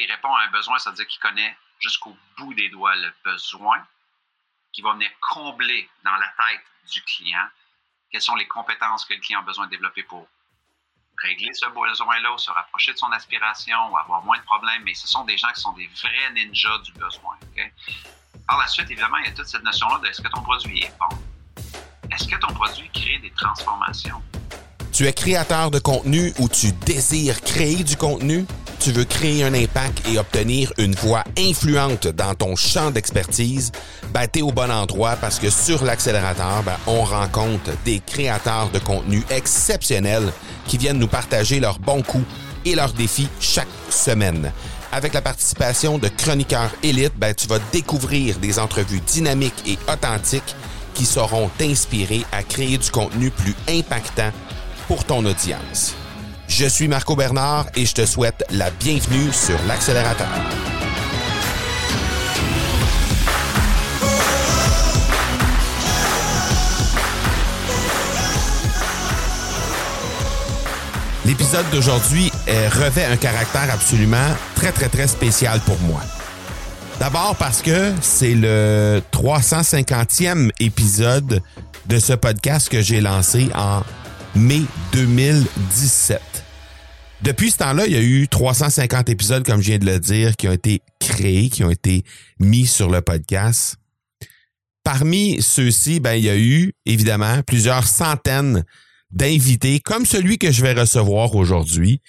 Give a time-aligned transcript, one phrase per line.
[0.00, 3.86] Il répond à un besoin, c'est-à-dire qu'il connaît jusqu'au bout des doigts le besoin
[4.72, 7.46] qui va venir combler dans la tête du client
[8.10, 10.28] quelles sont les compétences que le client a besoin de développer pour
[11.22, 15.06] régler ce besoin-là se rapprocher de son aspiration ou avoir moins de problèmes, mais ce
[15.06, 17.38] sont des gens qui sont des vrais ninjas du besoin.
[18.46, 20.82] Par la suite, évidemment, il y a toute cette notion-là de est-ce que ton produit
[20.82, 21.08] est bon?
[22.10, 24.22] Est-ce que ton produit crée des transformations?
[24.92, 28.44] Tu es créateur de contenu ou tu désires créer du contenu?
[28.78, 33.72] Tu veux créer un impact et obtenir une voix influente dans ton champ d'expertise?
[34.12, 38.80] Ben, t'es au bon endroit parce que sur l'accélérateur, ben, on rencontre des créateurs de
[38.80, 40.30] contenu exceptionnels
[40.66, 42.26] qui viennent nous partager leurs bons coups
[42.66, 44.52] et leurs défis chaque semaine.
[44.92, 50.54] Avec la participation de chroniqueurs élites, ben, tu vas découvrir des entrevues dynamiques et authentiques
[50.92, 54.32] qui sauront t'inspirer à créer du contenu plus impactant
[54.92, 55.94] pour ton audience.
[56.48, 60.28] Je suis Marco Bernard et je te souhaite la bienvenue sur l'accélérateur.
[71.24, 74.18] L'épisode d'aujourd'hui revêt un caractère absolument
[74.56, 76.02] très, très, très spécial pour moi.
[77.00, 81.40] D'abord parce que c'est le 350e épisode
[81.86, 83.80] de ce podcast que j'ai lancé en
[84.34, 86.20] mai 2017.
[87.22, 90.36] Depuis ce temps-là, il y a eu 350 épisodes, comme je viens de le dire,
[90.36, 92.02] qui ont été créés, qui ont été
[92.40, 93.76] mis sur le podcast.
[94.82, 98.64] Parmi ceux-ci, ben, il y a eu, évidemment, plusieurs centaines
[99.12, 102.00] d'invités, comme celui que je vais recevoir aujourd'hui.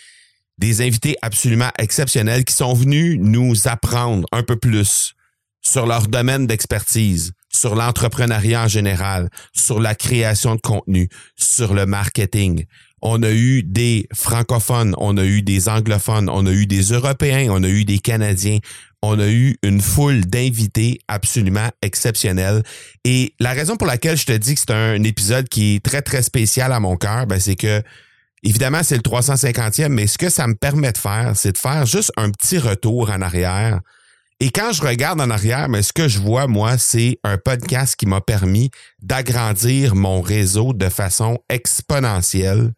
[0.58, 5.14] Des invités absolument exceptionnels qui sont venus nous apprendre un peu plus
[5.62, 11.86] sur leur domaine d'expertise, sur l'entrepreneuriat en général, sur la création de contenu, sur le
[11.86, 12.66] marketing.
[13.02, 17.48] On a eu des francophones, on a eu des anglophones, on a eu des Européens,
[17.50, 18.60] on a eu des Canadiens,
[19.02, 22.64] on a eu une foule d'invités absolument exceptionnels.
[23.04, 26.02] Et la raison pour laquelle je te dis que c'est un épisode qui est très,
[26.02, 27.84] très spécial à mon cœur, ben c'est que,
[28.42, 31.86] évidemment, c'est le 350e, mais ce que ça me permet de faire, c'est de faire
[31.86, 33.82] juste un petit retour en arrière
[34.44, 37.96] et quand je regarde en arrière, mais ce que je vois, moi, c'est un podcast
[37.96, 38.72] qui m'a permis
[39.02, 42.74] d'agrandir mon réseau de façon exponentielle.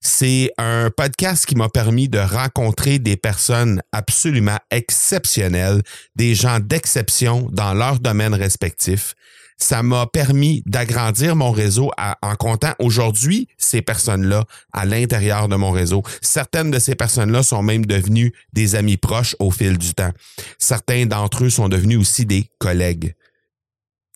[0.00, 5.82] C'est un podcast qui m'a permis de rencontrer des personnes absolument exceptionnelles,
[6.14, 9.16] des gens d'exception dans leur domaine respectif
[9.60, 11.90] ça m'a permis d'agrandir mon réseau
[12.22, 16.02] en comptant aujourd'hui ces personnes-là à l'intérieur de mon réseau.
[16.22, 20.12] Certaines de ces personnes-là sont même devenues des amis proches au fil du temps.
[20.58, 23.14] Certains d'entre eux sont devenus aussi des collègues.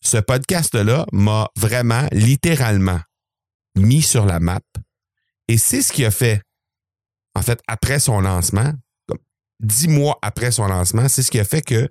[0.01, 2.99] Ce podcast-là m'a vraiment littéralement
[3.75, 4.61] mis sur la map
[5.47, 6.41] et c'est ce qui a fait,
[7.35, 8.73] en fait, après son lancement,
[9.59, 11.89] dix mois après son lancement, c'est ce qui a fait que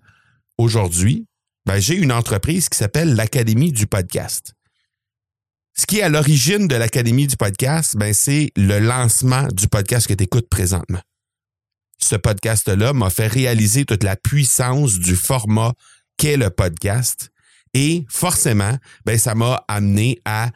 [0.58, 1.26] aujourd'hui,
[1.66, 4.54] ben, j'ai une entreprise qui s'appelle l'Académie du podcast.
[5.76, 10.06] Ce qui est à l'origine de l'Académie du podcast, ben, c'est le lancement du podcast
[10.06, 11.00] que tu écoutes présentement.
[11.98, 15.72] Ce podcast-là m'a fait réaliser toute la puissance du format
[16.16, 17.30] qu'est le podcast.
[17.72, 20.50] Et forcément, ben, ça m'a amené à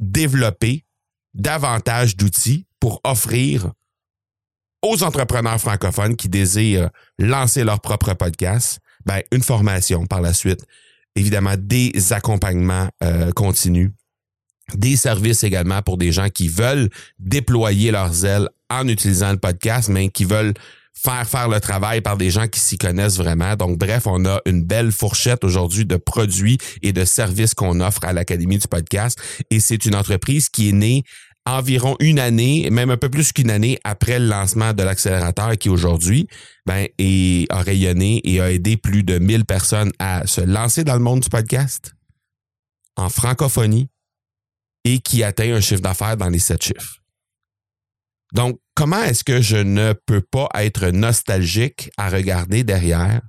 [0.00, 0.84] développer
[1.32, 3.72] davantage d'outils pour offrir
[4.82, 10.64] aux entrepreneurs francophones qui désirent lancer leur propre podcast ben, une formation par la suite,
[11.16, 13.90] évidemment des accompagnements euh, continus,
[14.74, 16.88] des services également pour des gens qui veulent
[17.18, 20.54] déployer leurs ailes en utilisant le podcast, mais qui veulent
[20.96, 23.56] faire faire le travail par des gens qui s'y connaissent vraiment.
[23.56, 28.04] Donc, bref, on a une belle fourchette aujourd'hui de produits et de services qu'on offre
[28.04, 29.18] à l'Académie du podcast.
[29.50, 31.02] Et c'est une entreprise qui est née
[31.46, 35.68] environ une année, même un peu plus qu'une année après le lancement de l'accélérateur qui
[35.68, 36.26] aujourd'hui
[36.66, 36.86] ben,
[37.50, 41.20] a rayonné et a aidé plus de 1000 personnes à se lancer dans le monde
[41.20, 41.94] du podcast
[42.96, 43.88] en francophonie
[44.84, 47.00] et qui atteint un chiffre d'affaires dans les sept chiffres.
[48.32, 53.20] Donc, comment est-ce que je ne peux pas être nostalgique à regarder derrière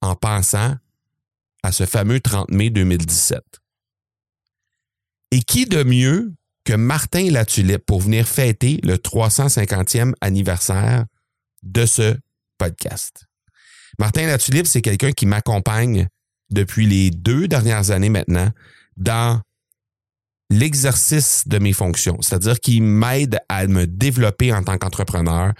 [0.00, 0.76] en pensant
[1.62, 3.42] à ce fameux 30 mai 2017?
[5.30, 6.32] Et qui de mieux
[6.64, 11.04] que Martin Latulippe pour venir fêter le 350e anniversaire
[11.62, 12.16] de ce
[12.56, 13.26] podcast?
[13.98, 16.08] Martin Latulippe, c'est quelqu'un qui m'accompagne
[16.50, 18.50] depuis les deux dernières années maintenant
[18.96, 19.40] dans
[20.50, 25.52] l'exercice de mes fonctions, c'est-à-dire qu'il m'aide à me développer en tant qu'entrepreneur.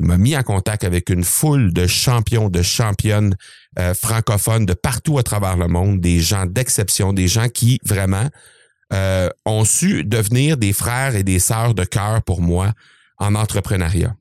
[0.00, 3.36] Il m'a mis en contact avec une foule de champions, de championnes
[3.78, 8.28] euh, francophones de partout à travers le monde, des gens d'exception, des gens qui vraiment
[8.94, 12.72] euh, ont su devenir des frères et des sœurs de cœur pour moi
[13.18, 14.16] en entrepreneuriat.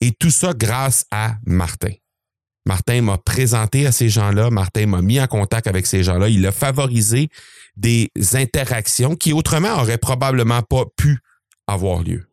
[0.00, 1.92] Et tout ça grâce à Martin.
[2.66, 6.46] Martin m'a présenté à ces gens-là, Martin m'a mis en contact avec ces gens-là, il
[6.46, 7.30] a favorisé
[7.76, 11.18] des interactions qui autrement auraient probablement pas pu
[11.66, 12.26] avoir lieu.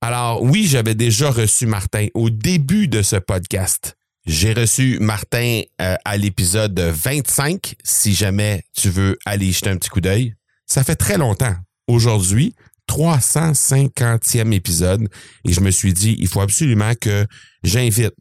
[0.00, 3.96] Alors oui, j'avais déjà reçu Martin au début de ce podcast.
[4.30, 9.88] J'ai reçu Martin euh, à l'épisode 25, si jamais tu veux aller jeter un petit
[9.88, 10.36] coup d'œil.
[10.66, 11.56] Ça fait très longtemps.
[11.88, 12.54] Aujourd'hui,
[12.88, 15.08] 350e épisode,
[15.44, 17.26] et je me suis dit, il faut absolument que
[17.64, 18.14] j'invite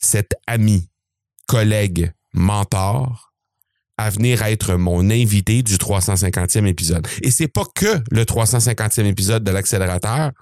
[0.00, 0.90] cet ami,
[1.46, 3.32] collègue, mentor
[3.98, 7.06] à venir être mon invité du 350e épisode.
[7.22, 10.32] Et c'est pas que le 350e épisode de l'accélérateur.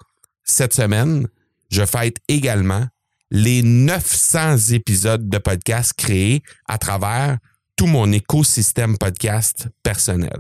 [0.43, 1.29] Cette semaine,
[1.71, 2.87] je fête également
[3.31, 7.39] les 900 épisodes de podcast créés à travers
[7.77, 10.39] tout mon écosystème podcast personnel.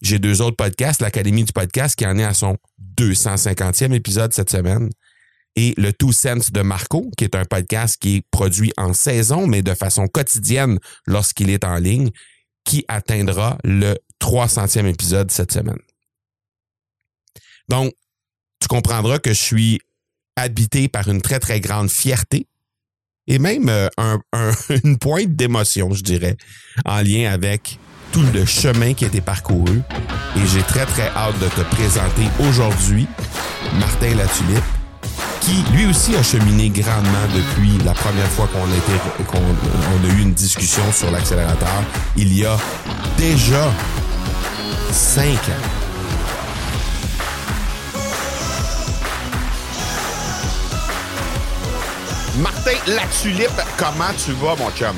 [0.00, 2.56] J'ai deux autres podcasts, l'Académie du podcast qui en est à son
[2.96, 4.90] 250e épisode cette semaine
[5.54, 9.46] et le Two Sense de Marco, qui est un podcast qui est produit en saison,
[9.46, 12.10] mais de façon quotidienne lorsqu'il est en ligne,
[12.64, 15.78] qui atteindra le 300e épisode cette semaine.
[17.68, 17.92] Donc,
[18.60, 19.80] tu comprendras que je suis
[20.36, 22.46] habité par une très, très grande fierté
[23.26, 23.88] et même euh,
[24.84, 26.36] une pointe d'émotion, je dirais,
[26.84, 27.78] en lien avec
[28.10, 29.80] tout le chemin qui a été parcouru.
[30.36, 33.06] Et j'ai très, très hâte de te présenter aujourd'hui
[33.78, 34.64] Martin Latulippe,
[35.40, 40.34] qui lui aussi a cheminé grandement depuis la première fois qu'on a, a eu une
[40.34, 41.82] discussion sur l'accélérateur
[42.16, 42.56] il y a
[43.16, 43.72] déjà
[44.92, 45.81] cinq ans.
[52.40, 54.96] Martin Latulippe, comment tu vas, mon chum?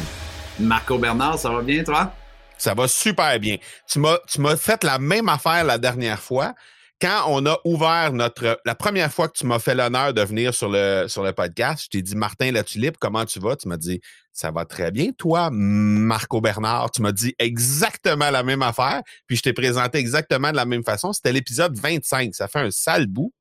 [0.60, 2.14] Marco Bernard, ça va bien, toi?
[2.56, 3.56] Ça va super bien.
[3.88, 6.54] Tu m'as, tu m'as fait la même affaire la dernière fois
[7.02, 8.60] quand on a ouvert notre.
[8.64, 11.86] La première fois que tu m'as fait l'honneur de venir sur le, sur le podcast,
[11.86, 13.56] je t'ai dit Martin La Tulipe, comment tu vas?
[13.56, 14.00] Tu m'as dit
[14.32, 15.10] Ça va très bien.
[15.18, 20.52] Toi, Marco Bernard, tu m'as dit exactement la même affaire, puis je t'ai présenté exactement
[20.52, 21.12] de la même façon.
[21.12, 22.32] C'était l'épisode 25.
[22.32, 23.32] Ça fait un sale bout.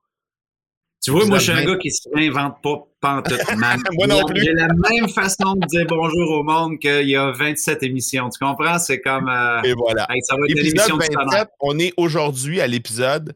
[1.04, 3.38] Tu vois, moi, je suis un gars qui se réinvente pas pantoute.
[3.58, 4.42] moi non plus.
[4.42, 8.30] J'ai la même façon de dire bonjour au monde qu'il y a 27 émissions.
[8.30, 8.80] Tu comprends?
[8.80, 9.28] C'est comme.
[9.28, 10.08] Euh, Et voilà.
[10.22, 13.36] ça va être épisode 27, on est aujourd'hui à l'épisode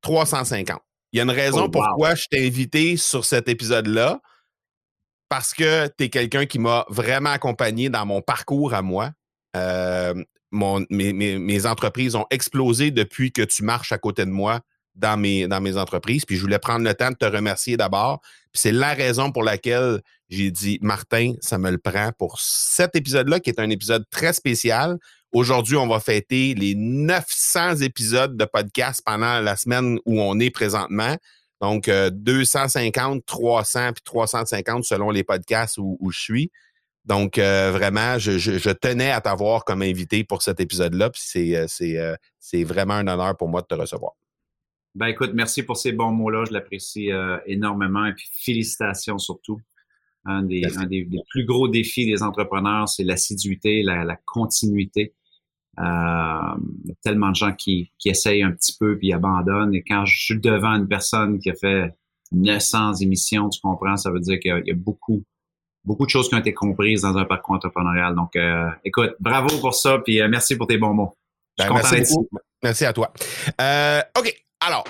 [0.00, 0.80] 350.
[1.12, 4.20] Il y a une raison oh, pourquoi je t'ai invité sur cet épisode-là.
[5.28, 9.12] Parce que tu es quelqu'un qui m'a vraiment accompagné dans mon parcours à moi.
[9.56, 10.14] Euh,
[10.50, 14.60] mon, mes, mes, entreprises ont explosé depuis que tu marches à côté de moi
[14.94, 16.24] dans mes, dans mes entreprises.
[16.24, 18.20] Puis je voulais prendre le temps de te remercier d'abord.
[18.52, 22.96] Puis c'est la raison pour laquelle j'ai dit, Martin, ça me le prend pour cet
[22.96, 24.98] épisode-là, qui est un épisode très spécial.
[25.32, 30.50] Aujourd'hui, on va fêter les 900 épisodes de podcast pendant la semaine où on est
[30.50, 31.16] présentement.
[31.60, 36.50] Donc, 250, euh, 300 puis 350 selon les podcasts où, je suis.
[37.04, 41.10] Donc, euh, vraiment, je, tenais à t'avoir comme invité pour cet épisode-là.
[41.10, 44.12] Puis c'est, euh, c'est vraiment un honneur pour moi de te recevoir.
[44.94, 46.44] Ben écoute, merci pour ces bons mots-là.
[46.46, 48.06] Je l'apprécie euh, énormément.
[48.06, 49.60] Et puis félicitations surtout.
[50.26, 50.62] Un des,
[51.28, 55.12] plus gros défis des entrepreneurs, c'est l'assiduité, la, continuité.
[55.78, 59.74] Euh, il y a tellement de gens qui, qui essayent un petit peu puis abandonnent.
[59.74, 61.90] Et quand je suis devant une personne qui a fait
[62.32, 65.22] 900 émissions, tu comprends, ça veut dire qu'il y, a beaucoup,
[65.84, 68.14] beaucoup de choses qui ont été comprises dans un parcours entrepreneurial.
[68.14, 71.14] Donc, euh, écoute, bravo pour ça, puis merci pour tes bons mots.
[71.58, 72.16] Ben, merci,
[72.62, 73.12] merci à toi.
[74.18, 74.43] OK.
[74.66, 74.84] Alors,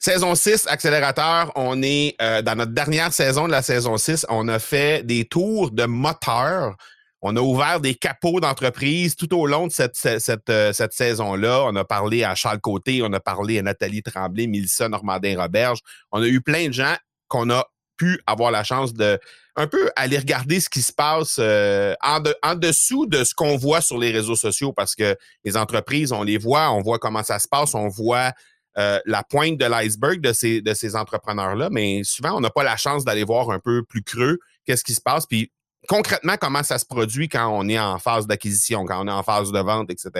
[0.00, 4.26] saison 6, accélérateur, on est euh, dans notre dernière saison de la saison 6.
[4.28, 6.74] On a fait des tours de moteurs.
[7.22, 11.62] On a ouvert des capots d'entreprise tout au long de euh, cette, saison-là.
[11.64, 15.78] On a parlé à Charles Côté, on a parlé à Nathalie Tremblay, Mélissa Normandin-Roberge.
[16.10, 16.96] On a eu plein de gens
[17.28, 17.64] qu'on a
[17.96, 19.16] pu avoir la chance de
[19.54, 23.80] un peu aller regarder ce qui se passe euh, en, dessous de ce qu'on voit
[23.80, 27.38] sur les réseaux sociaux parce que les entreprises, on les voit, on voit comment ça
[27.38, 28.32] se passe, on voit
[28.78, 32.62] euh, la pointe de l'iceberg de ces, de ces entrepreneurs-là, mais souvent, on n'a pas
[32.62, 35.50] la chance d'aller voir un peu plus creux qu'est-ce qui se passe, puis
[35.88, 39.22] concrètement, comment ça se produit quand on est en phase d'acquisition, quand on est en
[39.22, 40.10] phase de vente, etc.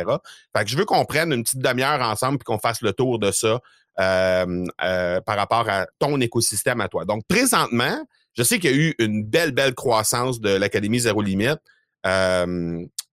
[0.57, 3.19] Fait que je veux qu'on prenne une petite demi-heure ensemble puis qu'on fasse le tour
[3.19, 3.61] de ça
[4.01, 7.05] euh, euh, par rapport à ton écosystème à toi.
[7.05, 8.05] Donc, présentement,
[8.37, 11.61] je sais qu'il y a eu une belle, belle croissance de l'Académie Zéro Limite.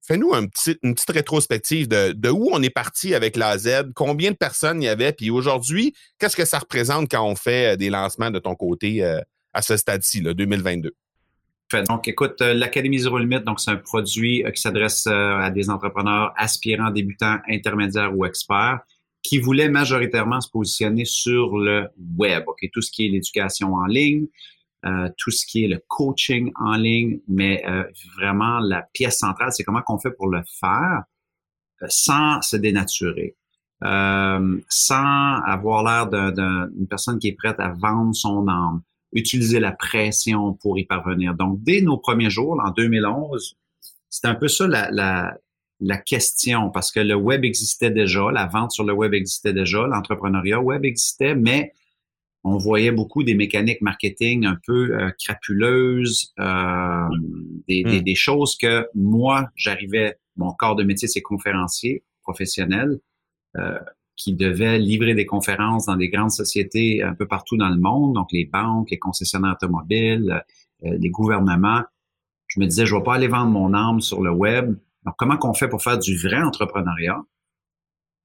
[0.07, 4.81] Fais-nous une petite rétrospective de, où on est parti avec la Z, combien de personnes
[4.81, 8.31] il y avait, puis aujourd'hui, qu'est-ce que ça représente quand on fait euh, des lancements
[8.31, 9.19] de ton côté euh,
[9.53, 10.95] à ce stade-ci, 2022?
[11.89, 16.31] Donc, écoute, euh, l'Académie Zero Limit, donc c'est un produit qui s'adresse à des entrepreneurs
[16.37, 18.79] aspirants, débutants, intermédiaires ou experts
[19.23, 21.87] qui voulaient majoritairement se positionner sur le
[22.17, 24.27] web, ok, tout ce qui est l'éducation en ligne,
[24.87, 27.83] euh, tout ce qui est le coaching en ligne, mais euh,
[28.15, 31.03] vraiment la pièce centrale, c'est comment qu'on fait pour le faire
[31.89, 33.35] sans se dénaturer,
[33.81, 38.81] sans avoir l'air d'une personne qui est prête à vendre son âme,
[39.13, 41.35] utiliser la pression pour y parvenir.
[41.35, 43.57] Donc, dès nos premiers jours, en 2011,
[44.09, 48.85] c'était un peu ça la question, parce que le web existait déjà, la vente sur
[48.85, 51.73] le web existait déjà, l'entrepreneuriat web existait, mais
[52.47, 57.09] on voyait beaucoup des mécaniques marketing un peu euh, crapuleuses, euh,
[57.67, 58.03] des, hmm.
[58.03, 62.99] des, choses que moi, j'arrivais, mon corps de métier, c'est conférencier professionnel,
[63.57, 63.77] euh,
[64.15, 68.13] qui devait livrer des conférences dans des grandes sociétés un peu partout dans le monde,
[68.13, 70.43] donc les banques, les concessionnaires automobiles,
[70.81, 71.83] les gouvernements.
[72.47, 74.75] Je me disais, je ne vais pas aller vendre mon âme sur le web.
[75.05, 77.21] Donc, comment qu'on fait pour faire du vrai entrepreneuriat?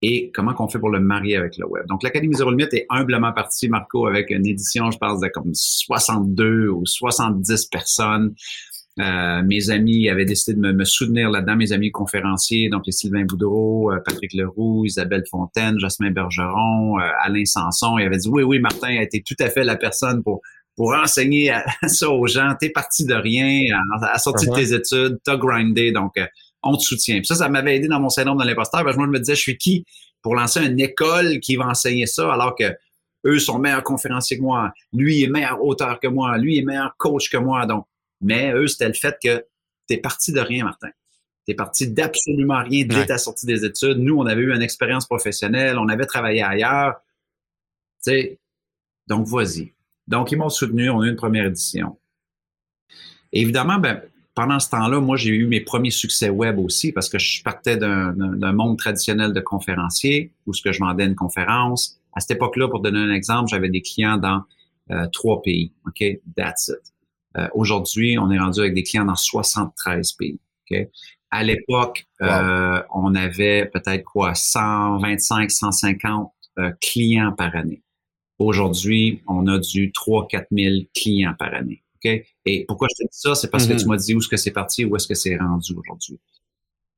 [0.03, 1.87] Et comment qu'on fait pour le marier avec le web.
[1.87, 5.55] Donc, l'Académie Zéro Limite est humblement partie, Marco, avec une édition, je pense, de comme
[5.55, 8.35] 62 ou 70 personnes.
[9.01, 13.25] Euh, mes amis avaient décidé de me, soutenir là-dedans, mes amis conférenciers, donc les Sylvain
[13.25, 17.97] Boudreau, euh, Patrick Leroux, Isabelle Fontaine, Jasmin Bergeron, euh, Alain Sanson.
[17.99, 20.41] Ils avaient dit, oui, oui, Martin a été tout à fait la personne pour
[20.75, 21.55] pour enseigner
[21.87, 22.55] ça aux gens.
[22.59, 23.63] T'es parti de rien,
[24.01, 24.69] à, sortir de uh-huh.
[24.69, 26.15] tes études, t'as grindé, donc
[26.63, 27.17] on te soutient.
[27.19, 28.85] Puis ça, ça m'avait aidé dans mon syndrome de l'imposteur.
[28.85, 29.85] Parce que moi, je me disais, je suis qui
[30.23, 32.73] pour lancer une école qui va enseigner ça alors que
[33.25, 34.73] eux sont meilleurs conférenciers que moi.
[34.93, 36.37] Lui est meilleur auteur que moi.
[36.39, 37.67] Lui est meilleur coach que moi.
[37.67, 37.87] Donc,
[38.21, 39.45] mais eux, c'était le fait que
[39.89, 40.91] tu es parti de rien, Martin.
[41.45, 43.99] Tu es parti d'absolument rien dès ta sortie des études.
[43.99, 46.95] Nous, on avait eu une expérience professionnelle, on avait travaillé ailleurs.
[48.05, 48.39] Tu sais,
[49.09, 49.73] donc vas-y.
[50.07, 51.99] Donc, ils m'ont soutenu, on a eu une première édition.
[53.33, 54.03] évidemment, ben,
[54.35, 57.77] pendant ce temps-là, moi, j'ai eu mes premiers succès web aussi parce que je partais
[57.77, 61.99] d'un monde traditionnel de conférencier où ce que je vendais une conférence.
[62.15, 64.43] À cette époque-là, pour donner un exemple, j'avais des clients dans
[64.91, 65.73] euh, trois pays.
[65.87, 66.03] OK?
[66.37, 66.93] That's it.
[67.37, 70.39] Euh, aujourd'hui, on est rendu avec des clients dans 73 pays.
[70.71, 70.79] OK?
[71.31, 76.31] À l'époque, euh, on avait peut-être quoi, 125, 150
[76.81, 77.83] clients par année.
[78.39, 81.83] Aujourd'hui, on a du 3-4 000 clients par année.
[82.45, 83.35] Et pourquoi je te dis ça?
[83.35, 83.89] C'est parce que tu mm-hmm.
[83.89, 86.19] m'as dit où est-ce que c'est parti, où est-ce que c'est rendu aujourd'hui.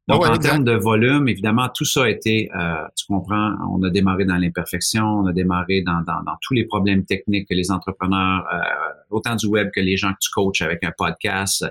[0.06, 3.90] Donc, en termes de volume, évidemment, tout ça a été, euh, tu comprends, on a
[3.90, 7.70] démarré dans l'imperfection, on a démarré dans, dans, dans, tous les problèmes techniques que les
[7.70, 8.58] entrepreneurs, euh,
[9.08, 11.64] autant du web que les gens que tu coaches avec un podcast,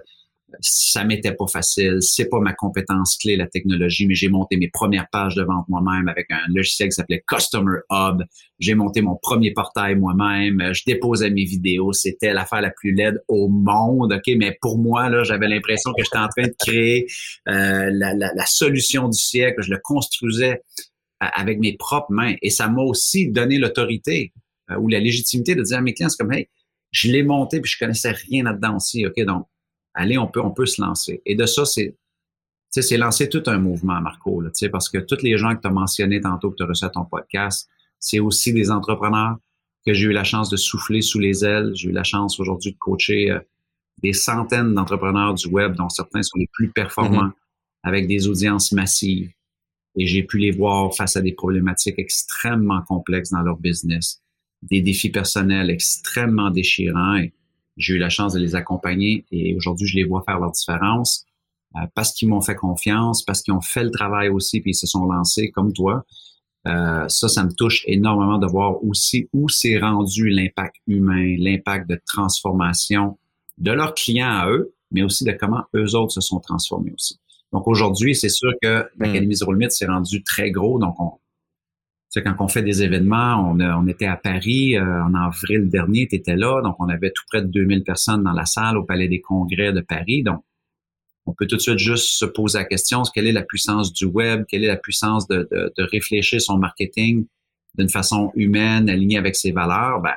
[0.62, 1.98] ça m'était pas facile.
[2.02, 5.68] C'est pas ma compétence clé, la technologie, mais j'ai monté mes premières pages de vente
[5.68, 8.24] moi-même avec un logiciel qui s'appelait Customer Hub.
[8.60, 10.74] J'ai monté mon premier portail moi-même.
[10.74, 11.94] Je déposais mes vidéos.
[11.94, 14.14] C'était l'affaire la plus laide au monde.
[14.14, 17.08] OK, mais pour moi, là, j'avais l'impression que j'étais en train de créer
[17.50, 19.62] euh, la, solution du siècle.
[19.62, 20.62] Je le construisais
[21.20, 22.36] avec mes propres mains.
[22.42, 24.34] Et ça m'a aussi donné l'autorité
[24.72, 26.48] euh, ou la légitimité de dire à mes clients, c'est comme, hey,
[26.92, 29.06] je l'ai monté puis je connaissais rien là-dedans aussi.
[29.06, 29.46] OK, donc
[29.94, 31.22] allez, on peut, on peut se lancer.
[31.26, 31.96] Et de ça, c'est,
[32.70, 35.72] c'est lancer tout un mouvement, Marco, là, parce que tous les gens que tu as
[35.72, 37.70] mentionnés tantôt, que tu as reçu à ton podcast,
[38.00, 39.38] c'est aussi des entrepreneurs
[39.86, 41.72] que j'ai eu la chance de souffler sous les ailes.
[41.76, 43.40] J'ai eu la chance aujourd'hui de coacher euh,
[44.02, 47.84] des centaines d'entrepreneurs du web, dont certains sont les plus performants, mm-hmm.
[47.84, 49.32] avec des audiences massives.
[49.96, 54.22] Et j'ai pu les voir face à des problématiques extrêmement complexes dans leur business,
[54.64, 57.18] des défis personnels extrêmement déchirants.
[57.18, 57.34] Et,
[57.78, 61.26] j'ai eu la chance de les accompagner et aujourd'hui, je les vois faire leur différence
[61.76, 64.76] euh, parce qu'ils m'ont fait confiance, parce qu'ils ont fait le travail aussi puis ils
[64.76, 66.06] se sont lancés comme toi.
[66.66, 71.90] Euh, ça, ça me touche énormément de voir aussi où s'est rendu l'impact humain, l'impact
[71.90, 73.18] de transformation
[73.58, 77.20] de leurs clients à eux, mais aussi de comment eux autres se sont transformés aussi.
[77.52, 80.80] Donc aujourd'hui, c'est sûr que l'Académie Zero Limit s'est rendu très gros.
[80.80, 81.12] Donc on,
[82.22, 86.16] quand on fait des événements, on, on était à Paris euh, en avril dernier, tu
[86.16, 89.08] étais là, donc on avait tout près de 2000 personnes dans la salle au Palais
[89.08, 90.24] des Congrès de Paris.
[90.24, 90.44] Donc,
[91.26, 94.06] on peut tout de suite juste se poser la question, quelle est la puissance du
[94.06, 97.26] web, quelle est la puissance de, de, réfléchir son marketing
[97.76, 100.02] d'une façon humaine, alignée avec ses valeurs?
[100.02, 100.16] Ben,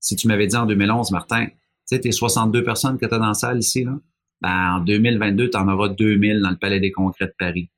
[0.00, 1.52] si tu m'avais dit en 2011, Martin, tu
[1.86, 3.98] sais, tes 62 personnes que tu as dans la salle ici, là,
[4.40, 7.70] ben, en 2022, tu en auras 2000 dans le Palais des Congrès de Paris.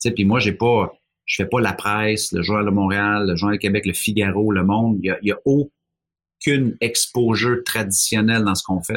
[0.00, 0.92] Tu sais, puis moi, j'ai pas
[1.26, 4.52] je fais pas la presse, le Journal de Montréal, le Journal de Québec, le Figaro,
[4.52, 4.98] le Monde.
[5.02, 8.94] Il y a, aucune exposure traditionnelle dans ce qu'on fait.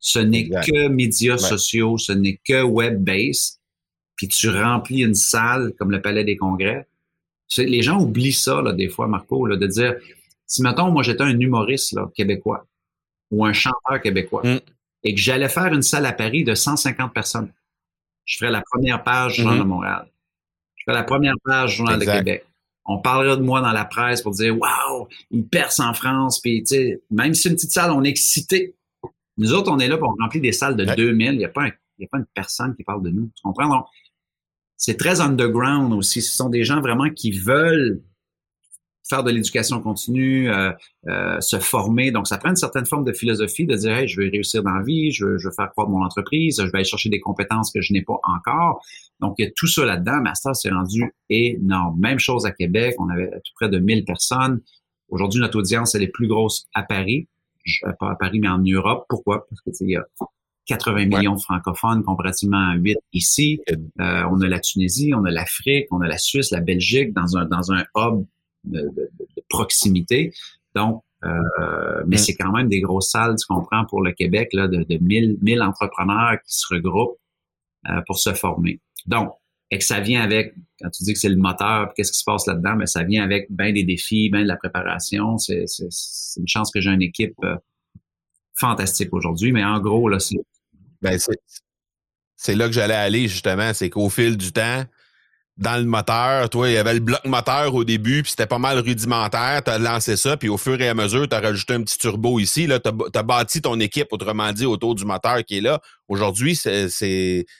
[0.00, 3.58] Ce n'est que médias sociaux, ce n'est que web-based.
[4.16, 6.86] Puis tu remplis une salle comme le Palais des Congrès.
[7.56, 9.96] Les gens oublient ça, là, des fois, Marco, là, de dire,
[10.46, 12.66] si, mettons, moi, j'étais un humoriste là, québécois
[13.30, 14.58] ou un chanteur québécois mm.
[15.04, 17.52] et que j'allais faire une salle à Paris de 150 personnes,
[18.24, 19.66] je ferais la première page du Journal de mm-hmm.
[19.66, 20.11] Montréal.
[20.82, 22.44] Je fais la première page du Journal de Québec.
[22.84, 26.40] On parlera de moi dans la presse pour dire Waouh, il perce en France.
[26.40, 28.74] Puis, tu sais, même si c'est une petite salle, on est excité.
[29.36, 31.34] Nous autres, on est là pour remplir des salles de 2000.
[31.34, 31.70] Il n'y a, pas a
[32.10, 33.30] pas une personne qui parle de nous.
[33.36, 33.68] Tu comprends?
[33.68, 33.86] Donc,
[34.76, 36.20] c'est très underground aussi.
[36.20, 38.02] Ce sont des gens vraiment qui veulent
[39.08, 40.72] faire de l'éducation continue, euh,
[41.08, 42.10] euh, se former.
[42.10, 44.72] Donc, ça prend une certaine forme de philosophie de dire, hey, je vais réussir dans
[44.72, 47.20] la vie, je veux, je veux faire croître mon entreprise, je vais aller chercher des
[47.20, 48.84] compétences que je n'ai pas encore.
[49.20, 50.20] Donc, il y a tout ça là-dedans.
[50.22, 51.98] Master s'est rendu énorme.
[52.00, 52.94] Même chose à Québec.
[52.98, 54.60] On avait à tout près de 1000 personnes.
[55.08, 57.28] Aujourd'hui, notre audience, elle est plus grosse à Paris.
[58.00, 59.06] Pas à Paris, mais en Europe.
[59.08, 59.46] Pourquoi?
[59.48, 60.04] Parce que, il y a
[60.66, 63.60] 80 millions de francophones comparativement à 8 ici.
[63.70, 67.36] Euh, on a la Tunisie, on a l'Afrique, on a la Suisse, la Belgique dans
[67.36, 68.24] un, dans un hub
[68.64, 69.10] de,
[69.48, 70.32] proximité.
[70.74, 74.66] Donc, euh, mais c'est quand même des grosses salles, tu comprends, pour le Québec, là,
[74.66, 77.18] de, de 1000, 1000 entrepreneurs qui se regroupent
[77.88, 78.80] euh, pour se former.
[79.06, 79.32] Donc,
[79.70, 82.24] et que ça vient avec, quand tu dis que c'est le moteur, qu'est-ce qui se
[82.24, 85.38] passe là-dedans, mais ça vient avec bien des défis, bien de la préparation.
[85.38, 85.64] C'est
[86.36, 87.56] une chance que j'ai une équipe euh,
[88.54, 90.36] fantastique aujourd'hui, mais en gros, là, c'est...
[91.00, 91.18] Ben,
[92.36, 94.84] c'est là que j'allais aller, justement, c'est qu'au fil du temps,
[95.58, 96.48] dans le moteur.
[96.48, 99.62] Toi, il y avait le bloc moteur au début, puis c'était pas mal rudimentaire.
[99.64, 101.98] Tu as lancé ça, puis au fur et à mesure, tu as rajouté un petit
[101.98, 102.66] turbo ici.
[102.66, 105.80] Tu as, bâti ton équipe, autrement dit, autour du moteur qui est là.
[106.08, 106.88] Aujourd'hui, c'est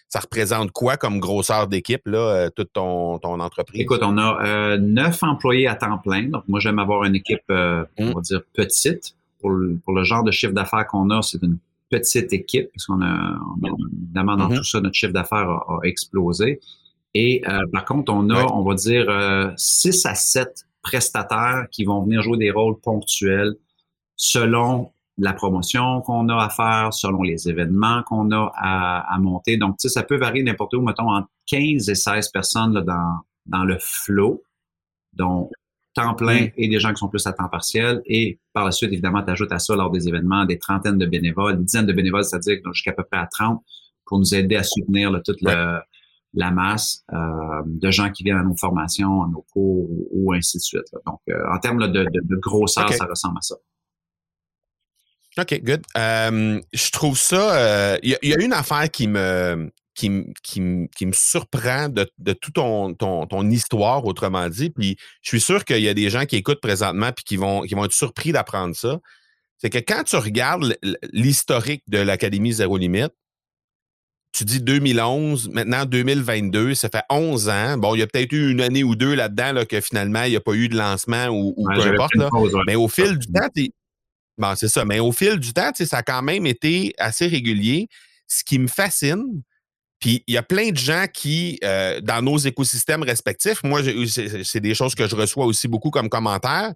[0.09, 3.81] ça représente quoi comme grosseur d'équipe, là, euh, toute ton, ton entreprise?
[3.81, 6.29] Écoute, on a euh, neuf employés à temps plein.
[6.29, 9.15] Donc, moi, j'aime avoir une équipe, euh, on va dire, petite.
[9.41, 11.59] Pour le, pour le genre de chiffre d'affaires qu'on a, c'est une
[11.91, 13.39] petite équipe, parce qu'on a,
[14.01, 16.61] évidemment, dans mmh tout ça, notre chiffre d'affaires a explosé.
[17.15, 21.85] Et euh, par contre, on a, on va dire, euh, 6 à 7 prestataires qui
[21.85, 23.55] vont venir jouer des rôles ponctuels
[24.17, 29.59] selon la promotion qu'on a à faire, selon les événements qu'on a à, à, monter.
[29.59, 32.81] Donc, tu sais, ça peut varier n'importe où, mettons, entre 15 et 16 personnes là,
[32.81, 34.43] dans, dans le flow,
[35.13, 35.51] donc
[35.95, 38.01] temps plein et des gens qui sont plus à temps partiel.
[38.07, 41.07] Et par la suite, évidemment, tu ajoutes à ça lors des événements des trentaines de
[41.07, 43.63] bénévoles, des dizaines de bénévoles, c'est-à-dire jusqu'à peu près à 30
[44.07, 45.79] pour nous aider à soutenir là, toute le
[46.35, 47.17] la masse euh,
[47.67, 50.93] de gens qui viennent à nos formations, à nos cours ou, ainsi de suite.
[51.07, 53.57] Donc, euh, en termes de, de, grosseur, ça ressemble à ça.
[55.39, 55.83] OK, good.
[55.97, 57.99] Euh, je trouve ça.
[58.03, 60.11] Il y, a une affaire qui me qui,
[60.43, 64.71] qui, qui me surprend de, de toute ton, ton, ton, histoire, autrement dit.
[64.71, 67.63] Puis je suis sûr qu'il y a des gens qui écoutent présentement puis qui vont,
[67.63, 69.01] qui vont être surpris d'apprendre ça.
[69.59, 70.77] C'est que quand tu regardes
[71.13, 73.13] l'historique de l'Académie Zéro Limite,
[74.33, 77.77] tu dis 2011, maintenant 2022, ça fait 11 ans.
[77.77, 80.31] Bon, il y a peut-être eu une année ou deux là-dedans là, que finalement, il
[80.31, 82.13] n'y a pas eu de lancement ou, peu importe.
[82.67, 83.49] Mais au fil du temps,
[84.39, 84.87] bon, c'est ça.
[84.87, 87.89] Mais au fil du temps, ça a quand même été assez régulier.
[88.27, 89.43] Ce qui me fascine,
[90.01, 93.83] puis il y a plein de gens qui, euh, dans nos écosystèmes respectifs, moi,
[94.43, 96.73] c'est des choses que je reçois aussi beaucoup comme commentaires.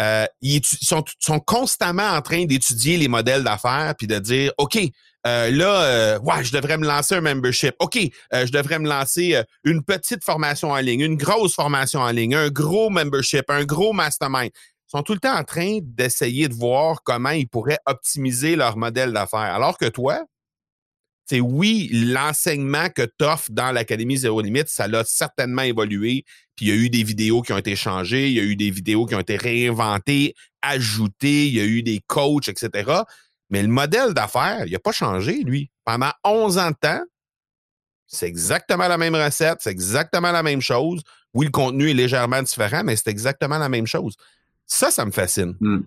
[0.00, 4.76] Euh, ils sont, sont, constamment en train d'étudier les modèles d'affaires puis de dire OK,
[5.26, 7.74] euh, là, euh, ouais, je devrais me lancer un membership.
[7.78, 7.96] OK,
[8.32, 12.34] euh, je devrais me lancer une petite formation en ligne, une grosse formation en ligne,
[12.34, 14.50] un gros membership, un gros mastermind.
[14.54, 18.76] Ils sont tout le temps en train d'essayer de voir comment ils pourraient optimiser leur
[18.76, 19.40] modèle d'affaires.
[19.40, 20.24] Alors que toi,
[21.26, 26.24] c'est oui, l'enseignement que tu offres dans l'Académie Zéro Limite, ça l'a certainement évolué.
[26.54, 28.56] Puis il y a eu des vidéos qui ont été changées, il y a eu
[28.56, 33.02] des vidéos qui ont été réinventées, ajoutées, il y a eu des coachs, etc.
[33.50, 35.70] Mais le modèle d'affaires, il n'a pas changé, lui.
[35.84, 37.02] Pendant 11 ans de temps,
[38.06, 41.02] c'est exactement la même recette, c'est exactement la même chose.
[41.34, 44.16] Oui, le contenu est légèrement différent, mais c'est exactement la même chose.
[44.66, 45.56] Ça, ça me fascine.
[45.60, 45.80] Hmm.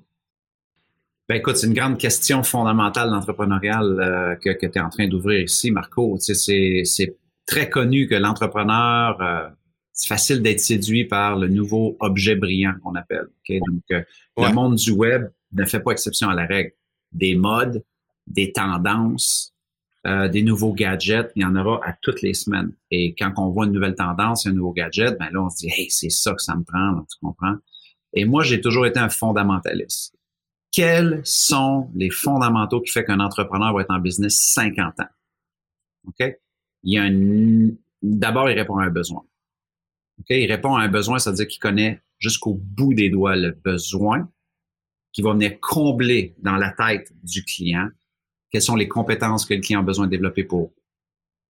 [1.30, 5.08] Ben écoute, c'est une grande question fondamentale d'entrepreneurial euh, que, que tu es en train
[5.08, 6.18] d'ouvrir ici, Marco.
[6.20, 9.50] C'est très connu que l'entrepreneur, euh,
[9.92, 13.28] c'est facile d'être séduit par le nouveau objet brillant qu'on appelle.
[13.50, 14.04] Donc, euh,
[14.38, 16.72] le monde du web ne fait pas exception à la règle
[17.12, 17.84] des modes,
[18.28, 19.54] des tendances,
[20.06, 22.72] euh, des nouveaux gadgets, il y en aura à toutes les semaines.
[22.92, 25.70] Et quand on voit une nouvelle tendance, un nouveau gadget, ben là, on se dit,
[25.70, 27.56] hey, c'est ça que ça me prend, tu comprends?
[28.14, 30.16] Et moi, j'ai toujours été un fondamentaliste.
[30.72, 35.10] Quels sont les fondamentaux qui font qu'un entrepreneur va être en business 50 ans?
[36.08, 36.38] OK?
[36.84, 39.24] Il y a un, d'abord, il répond à un besoin.
[40.20, 40.28] OK?
[40.30, 44.30] Il répond à un besoin, c'est-à-dire qu'il connaît jusqu'au bout des doigts le besoin
[45.18, 47.90] qui va venir combler dans la tête du client
[48.52, 50.72] quelles sont les compétences que le client a besoin de développer pour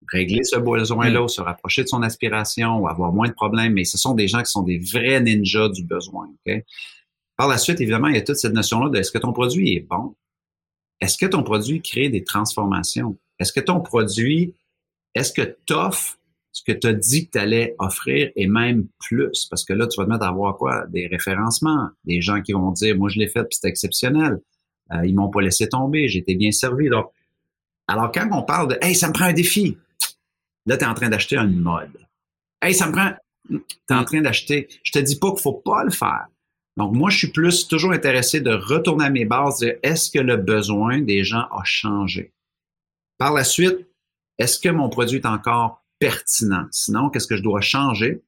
[0.09, 1.27] régler ce besoin-là, mm.
[1.27, 4.39] se rapprocher de son aspiration ou avoir moins de problèmes, mais ce sont des gens
[4.39, 6.29] qui sont des vrais ninjas du besoin.
[7.35, 9.73] Par la suite, évidemment, il y a toute cette notion-là de est-ce que ton produit
[9.73, 10.15] est bon?
[11.01, 13.17] Est-ce que ton produit crée des transformations?
[13.37, 14.55] Est-ce que ton produit,
[15.13, 16.17] est-ce que tu offres
[16.51, 19.45] ce que tu as dit que tu allais offrir et même plus.
[19.49, 20.85] Parce que là, tu vas te mettre à avoir quoi?
[20.87, 24.39] Des référencements, des gens qui vont dire, moi, je l'ai fait, puis c'est exceptionnel.
[24.91, 26.07] Euh, ils m'ont pas laissé tomber.
[26.07, 26.89] J'étais bien servi.
[26.89, 27.11] Donc,
[27.87, 29.77] alors, quand on parle de Hey, ça me prend un défi,
[30.65, 31.97] là, tu es en train d'acheter une mode.
[32.61, 33.11] Hey, ça me prend.
[33.49, 34.67] Tu es en train d'acheter.
[34.83, 36.27] Je te dis pas qu'il faut pas le faire.
[36.75, 40.19] Donc, moi, je suis plus toujours intéressé de retourner à mes bases, de est-ce que
[40.19, 42.33] le besoin des gens a changé?
[43.17, 43.87] Par la suite,
[44.37, 46.65] est-ce que mon produit est encore pertinent?
[46.71, 48.21] Sinon, qu'est-ce que je dois changer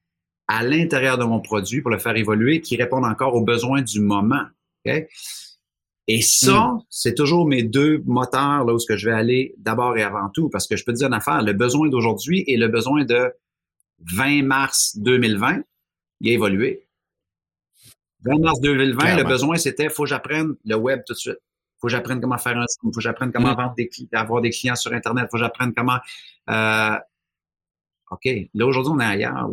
[0.47, 3.99] à l'intérieur de mon produit pour le faire évoluer qui réponde encore aux besoins du
[3.99, 4.45] moment?
[6.08, 6.82] Et ça, hmm.
[6.89, 10.67] c'est toujours mes deux moteurs là où je vais aller d'abord et avant tout, parce
[10.67, 13.32] que je peux te dire une affaire, le besoin d'aujourd'hui et le besoin de
[14.12, 15.62] 20 mars 2020,
[16.21, 16.88] il a évolué.
[18.25, 21.38] 20 mars 2020, le besoin, c'était faut que j'apprenne le web tout de suite.
[21.79, 23.58] Faut que j'apprenne comment faire un site, faut que j'apprenne comment mm.
[23.58, 25.99] vendre des avoir des clients sur Internet, faut que j'apprenne comment.
[26.49, 26.97] Euh,
[28.11, 29.49] OK, là aujourd'hui, on est ailleurs.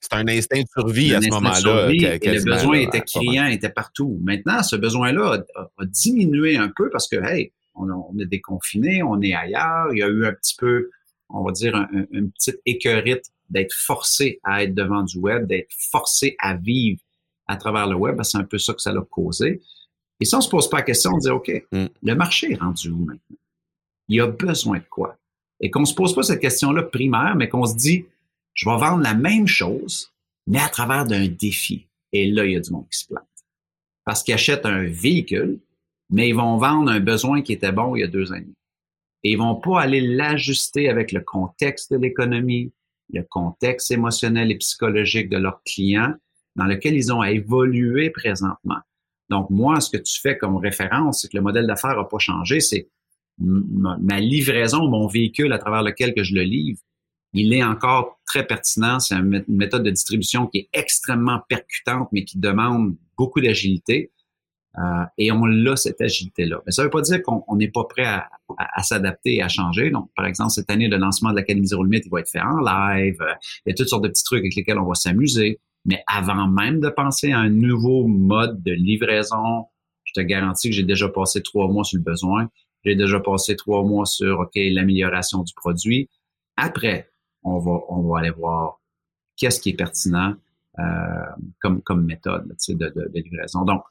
[0.00, 1.90] C'est un instinct de survie à ce moment-là.
[1.90, 4.20] Et le besoin était criant, était partout.
[4.22, 9.34] Maintenant, ce besoin-là a, diminué un peu parce que, hey, on, est déconfiné, on est
[9.34, 9.88] ailleurs.
[9.92, 10.90] Il y a eu un petit peu,
[11.28, 15.72] on va dire, un, une petite écœurite d'être forcé à être devant du web, d'être
[15.90, 17.00] forcé à vivre
[17.46, 19.62] à travers le web, c'est un peu ça que ça l'a causé.
[20.20, 21.86] Et si on se pose pas la question, on dit, OK, mm.
[22.02, 23.36] le marché est rendu où maintenant?
[24.08, 25.16] Il y a besoin de quoi?
[25.60, 28.06] Et qu'on se pose pas cette question-là primaire, mais qu'on se dit,
[28.54, 30.12] je vais vendre la même chose,
[30.46, 31.86] mais à travers d'un défi.
[32.12, 33.24] Et là, il y a du monde qui se plante.
[34.04, 35.58] Parce qu'ils achètent un véhicule,
[36.10, 38.54] mais ils vont vendre un besoin qui était bon il y a deux années.
[39.22, 42.72] Et ils vont pas aller l'ajuster avec le contexte de l'économie,
[43.12, 46.14] le contexte émotionnel et psychologique de leurs clients
[46.54, 48.78] dans lequel ils ont à évoluer présentement.
[49.28, 52.18] Donc, moi, ce que tu fais comme référence, c'est que le modèle d'affaires n'a pas
[52.18, 52.88] changé, c'est
[53.38, 56.78] ma livraison, mon véhicule à travers lequel que je le livre,
[57.32, 58.98] il est encore très pertinent.
[58.98, 64.10] C'est une méthode de distribution qui est extrêmement percutante, mais qui demande beaucoup d'agilité.
[64.78, 66.60] Euh, et on l'a, cette agilité-là.
[66.66, 69.90] Mais ça ne veut pas dire qu'on n'est pas prêt à, s'adapter et à changer.
[69.90, 72.42] Donc, par exemple, cette année, le lancement de l'Académie Zero Limit, il va être fait
[72.42, 73.16] en live.
[73.64, 75.60] Il y a toutes sortes de petits trucs avec lesquels on va s'amuser.
[75.86, 79.66] Mais avant même de penser à un nouveau mode de livraison,
[80.04, 82.50] je te garantis que j'ai déjà passé trois mois sur le besoin.
[82.86, 86.08] J'ai déjà passé trois mois sur OK, l'amélioration du produit.
[86.56, 87.10] Après,
[87.42, 88.80] on va, on va aller voir
[89.36, 90.34] qu'est-ce qui est pertinent
[90.78, 90.82] euh,
[91.60, 93.64] comme, comme méthode de, de, livraison.
[93.64, 93.82] Donc,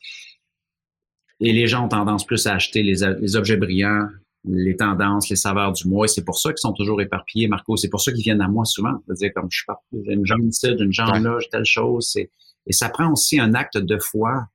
[1.41, 4.07] et les gens ont tendance plus à acheter les, les objets brillants,
[4.45, 6.05] les tendances, les saveurs du mois.
[6.05, 7.75] Et c'est pour ça qu'ils sont toujours éparpillés, Marco.
[7.75, 8.93] C'est pour ça qu'ils viennent à moi souvent.
[9.05, 12.15] C'est-à-dire, comme je suis pas, j'ai une jambe ici, une jambe là, j'ai telle chose.
[12.15, 12.31] Et,
[12.65, 14.47] et ça prend aussi un acte de foi.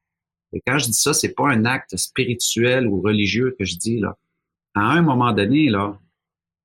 [0.55, 3.99] Et quand je dis ça, c'est pas un acte spirituel ou religieux que je dis,
[3.99, 4.17] là.
[4.75, 5.99] À un moment donné, là,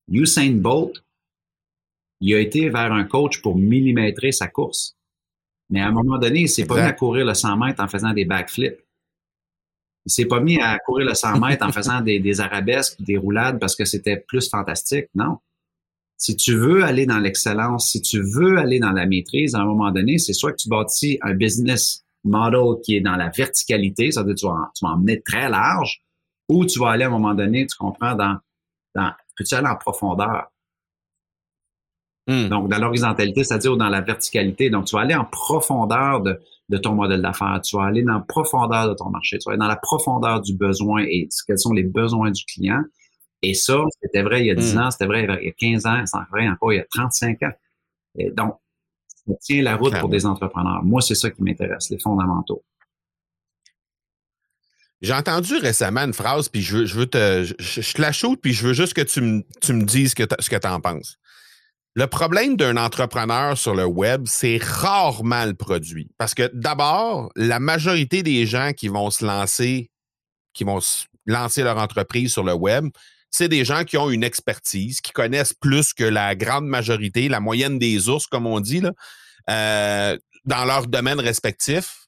[0.09, 1.03] Usain Bolt,
[2.21, 4.95] il a été vers un coach pour millimétrer sa course.
[5.69, 7.87] Mais à un moment donné, il s'est pas mis à courir le 100 mètres en
[7.87, 8.79] faisant des backflips.
[10.05, 13.17] Il s'est pas mis à courir le 100 mètres en faisant des, des arabesques, des
[13.17, 15.07] roulades parce que c'était plus fantastique.
[15.15, 15.39] Non.
[16.17, 19.65] Si tu veux aller dans l'excellence, si tu veux aller dans la maîtrise, à un
[19.65, 24.11] moment donné, c'est soit que tu bâtis un business model qui est dans la verticalité,
[24.11, 26.04] ça veut dire tu vas, tu vas emmener très large,
[26.49, 28.38] ou tu vas aller à un moment donné, tu comprends, dans,
[28.93, 30.51] dans peux-tu aller en profondeur?
[32.27, 32.47] Hmm.
[32.49, 34.69] Donc, dans l'horizontalité, c'est-à-dire dans la verticalité.
[34.69, 37.62] Donc, tu vas aller en profondeur de, de ton modèle d'affaires.
[37.63, 39.38] Tu vas aller dans la profondeur de ton marché.
[39.38, 42.81] Tu vas aller dans la profondeur du besoin et quels sont les besoins du client.
[43.43, 44.79] Et ça, c'était vrai il y a 10 hmm.
[44.79, 47.43] ans, c'était vrai il y a 15 ans, c'est vrai encore il y a 35
[47.43, 47.51] ans.
[48.17, 48.55] Et donc,
[49.08, 50.84] ça tient la route pour des entrepreneurs.
[50.84, 52.63] Moi, c'est ça qui m'intéresse, les fondamentaux.
[55.01, 57.43] J'ai entendu récemment une phrase, puis je veux, je veux te.
[57.60, 60.49] Je, te la shoot, puis je veux juste que tu me, tu me dises ce
[60.49, 61.17] que tu en penses.
[61.97, 66.10] Le problème d'un entrepreneur sur le web, c'est rarement le produit.
[66.17, 69.89] Parce que d'abord, la majorité des gens qui vont se lancer,
[70.53, 70.79] qui vont
[71.25, 72.89] lancer leur entreprise sur le web,
[73.31, 77.39] c'est des gens qui ont une expertise, qui connaissent plus que la grande majorité, la
[77.39, 78.91] moyenne des ours, comme on dit, là,
[79.49, 82.04] euh, dans leur domaine respectif.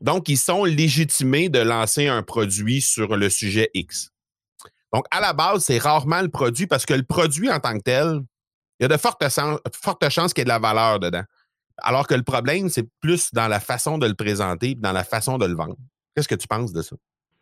[0.00, 4.10] Donc, ils sont légitimés de lancer un produit sur le sujet X.
[4.92, 7.82] Donc, à la base, c'est rarement le produit parce que le produit en tant que
[7.82, 8.20] tel,
[8.78, 9.22] il y a de fortes,
[9.74, 11.24] fortes chances qu'il y ait de la valeur dedans.
[11.78, 15.38] Alors que le problème, c'est plus dans la façon de le présenter, dans la façon
[15.38, 15.76] de le vendre.
[16.14, 16.96] Qu'est-ce que tu penses de ça?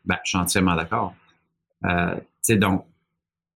[0.05, 1.15] Ben, je suis entièrement d'accord.
[1.85, 2.15] Euh,
[2.51, 2.85] donc,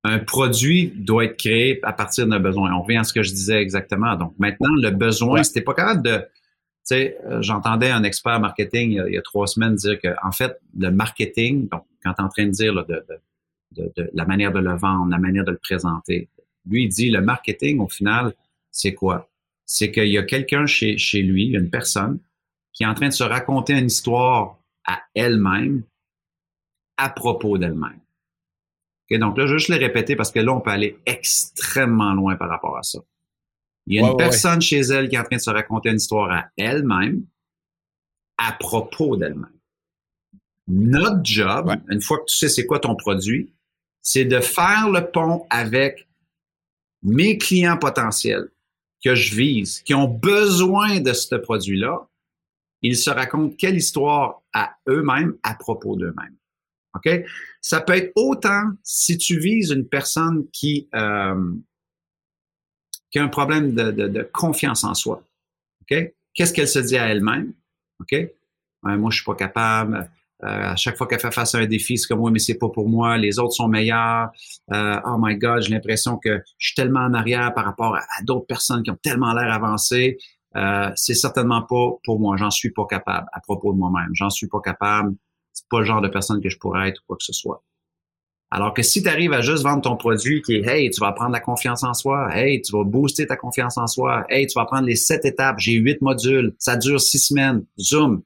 [0.04, 2.72] un produit doit être créé à partir d'un besoin.
[2.72, 4.16] On revient à ce que je disais exactement.
[4.16, 6.26] Donc, maintenant, le besoin, c'était pas capable de.
[6.92, 10.90] Euh, j'entendais un expert marketing il y, a, trois semaines dire que, en fait, le
[10.90, 12.74] marketing, quand tu es en train de dire
[14.12, 16.29] la manière de le vendre, la manière de le présenter,
[16.66, 18.35] lui, il dit le marketing, au final,
[18.70, 19.31] c'est quoi?
[19.64, 22.18] C'est qu'il y a quelqu'un chez, chez lui, une personne,
[22.72, 25.83] qui est en train de se raconter une histoire à elle-même
[26.96, 28.00] à propos d'elle-même.
[29.11, 32.37] donc là, je vais juste le répéter parce que là, on peut aller extrêmement loin
[32.37, 32.98] par rapport à ça.
[33.87, 35.97] Il y a une personne chez elle qui est en train de se raconter une
[35.97, 37.25] histoire à elle-même
[38.37, 39.53] à propos d'elle-même.
[40.69, 43.53] Notre job, une fois que tu sais c'est quoi ton produit,
[44.03, 46.09] c'est de faire le pont avec
[47.03, 48.51] mes clients potentiels
[49.05, 52.07] que je vise, qui ont besoin de ce produit-là.
[52.83, 56.37] Ils se racontent quelle histoire à eux-mêmes à propos d'eux-mêmes.
[56.95, 57.25] OK?
[57.61, 61.53] Ça peut être autant si tu vises une personne qui, euh,
[63.11, 65.23] qui a un problème de, de, confiance en soi.
[65.83, 66.12] OK?
[66.35, 67.53] Qu'est-ce qu'elle se dit à elle-même?
[68.01, 68.14] OK?
[68.83, 70.11] moi, je suis pas capable.
[70.42, 72.57] Euh, à chaque fois qu'elle fait face à un défi, c'est comme oui, mais c'est
[72.57, 73.18] pas pour moi.
[73.18, 74.31] Les autres sont meilleurs.
[74.73, 78.23] Euh, oh my God, j'ai l'impression que je suis tellement en arrière par rapport à,
[78.23, 80.16] d'autres personnes qui ont tellement l'air avancées.
[80.57, 82.37] Euh, c'est certainement pas pour moi.
[82.37, 84.09] J'en suis pas capable à propos de moi-même.
[84.14, 85.14] J'en suis pas capable.
[85.53, 87.62] C'est pas le genre de personne que je pourrais être ou quoi que ce soit.
[88.52, 91.12] Alors que si tu arrives à juste vendre ton produit qui est Hey, tu vas
[91.12, 94.54] prendre la confiance en soi, Hey, tu vas booster ta confiance en soi, Hey, tu
[94.58, 98.22] vas prendre les sept étapes, j'ai huit modules, ça dure six semaines, zoom.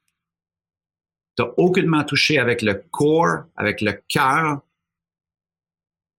[1.37, 4.61] Tu n'as aucunement touché avec le corps, avec le cœur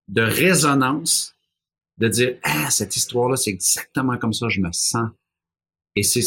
[0.07, 1.35] de résonance,
[1.97, 5.09] de dire Ah, cette histoire-là, c'est exactement comme ça, je me sens.
[5.97, 6.21] Et c'est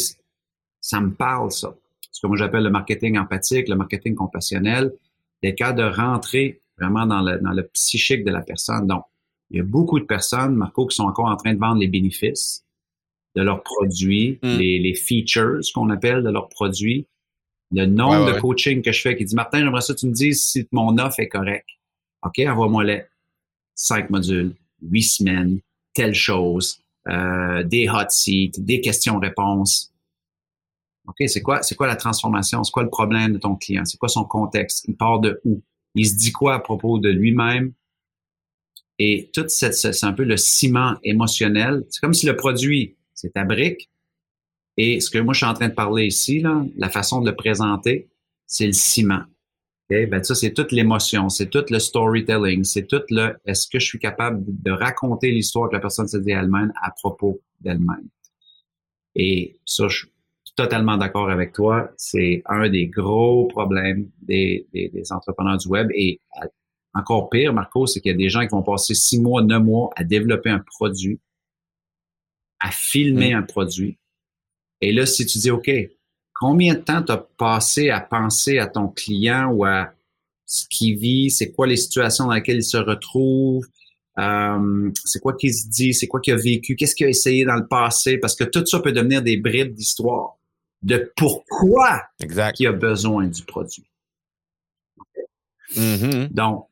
[0.81, 1.73] ça me parle, ça.
[2.11, 4.91] Ce que moi j'appelle le marketing empathique, le marketing compassionnel,
[5.41, 8.87] des cas de rentrer vraiment dans le, dans le psychique de la personne.
[8.87, 9.03] Donc,
[9.49, 11.87] il y a beaucoup de personnes, Marco, qui sont encore en train de vendre les
[11.87, 12.65] bénéfices
[13.35, 14.57] de leurs produits, mm.
[14.57, 17.07] les, les, features qu'on appelle de leurs produits.
[17.71, 20.11] Le nombre de coaching que je fais qui dit Martin, j'aimerais ça que tu me
[20.11, 21.69] dises si mon offre est correcte.
[22.23, 23.03] OK, envoie-moi les
[23.75, 25.59] cinq modules, huit semaines,
[25.93, 29.93] telle chose, euh, des hot seats, des questions-réponses.
[31.07, 32.63] OK, c'est quoi, c'est quoi la transformation?
[32.63, 33.85] C'est quoi le problème de ton client?
[33.85, 34.85] C'est quoi son contexte?
[34.87, 35.61] Il part de où?
[35.95, 37.73] Il se dit quoi à propos de lui-même?
[38.99, 41.83] Et tout c'est un peu le ciment émotionnel.
[41.89, 43.89] C'est comme si le produit, c'est ta brique.
[44.77, 46.43] Et ce que moi, je suis en train de parler ici,
[46.77, 48.09] la façon de le présenter,
[48.45, 49.23] c'est le ciment.
[49.89, 53.85] Ben, ça, c'est toute l'émotion, c'est tout le storytelling, c'est tout le est-ce que je
[53.85, 58.07] suis capable de raconter l'histoire que la personne se dit elle-même à propos d'elle-même?
[59.15, 60.05] Et ça, je,
[60.55, 61.91] totalement d'accord avec toi.
[61.97, 64.65] C'est un des gros problèmes des,
[65.09, 65.89] entrepreneurs du web.
[65.93, 66.47] Et euh,
[66.93, 69.63] encore pire, Marco, c'est qu'il y a des gens qui vont passer six mois, neuf
[69.63, 71.19] mois à développer un produit,
[72.59, 73.37] à filmer mm.
[73.37, 73.97] un produit.
[74.81, 75.69] Et là, si tu dis, OK,
[76.33, 79.93] combien de temps tu as passé à penser à ton client ou à
[80.45, 83.65] ce qu'il vit, c'est quoi les situations dans lesquelles il se retrouve,
[84.17, 87.45] euh, c'est quoi qu'il se dit, c'est quoi qu'il a vécu, qu'est-ce qu'il a essayé
[87.45, 90.37] dans le passé, parce que tout ça peut devenir des bribes d'histoire
[90.81, 92.59] de pourquoi exact.
[92.59, 93.85] il a besoin du produit.
[95.75, 96.33] Mm-hmm.
[96.33, 96.67] Donc,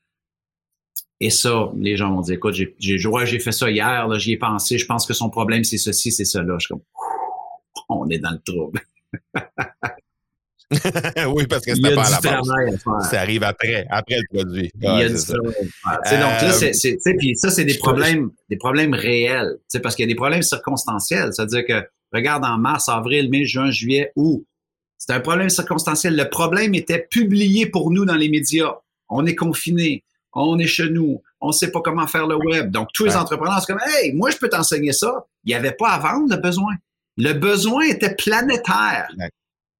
[1.21, 4.37] et ça, les gens vont dire, écoute, j'ai, j'ai fait ça hier, là, j'y ai
[4.37, 6.55] pensé, je pense que son problème, c'est ceci, c'est cela.
[6.57, 6.81] Je suis comme,
[7.89, 8.81] on est dans le trouble.
[11.33, 13.09] oui, parce que c'est pas à la base.
[13.09, 14.71] Ça arrive après, après le produit.
[14.75, 18.57] Il y a du travail Donc là, c'est, c'est, puis ça, c'est des problèmes, des
[18.57, 19.57] problèmes réels.
[19.81, 21.33] Parce qu'il y a des problèmes circonstanciels.
[21.33, 24.45] C'est-à-dire que Regarde en mars, avril, mai, juin, juillet, août.
[24.97, 26.15] C'est un problème circonstanciel.
[26.15, 28.75] Le problème était publié pour nous dans les médias.
[29.07, 32.71] On est confinés, on est chez nous, on ne sait pas comment faire le web.
[32.71, 35.25] Donc, tous les entrepreneurs, c'est comme, hey, moi, je peux t'enseigner ça.
[35.45, 36.75] Il n'y avait pas à vendre le besoin.
[37.17, 39.07] Le besoin était planétaire.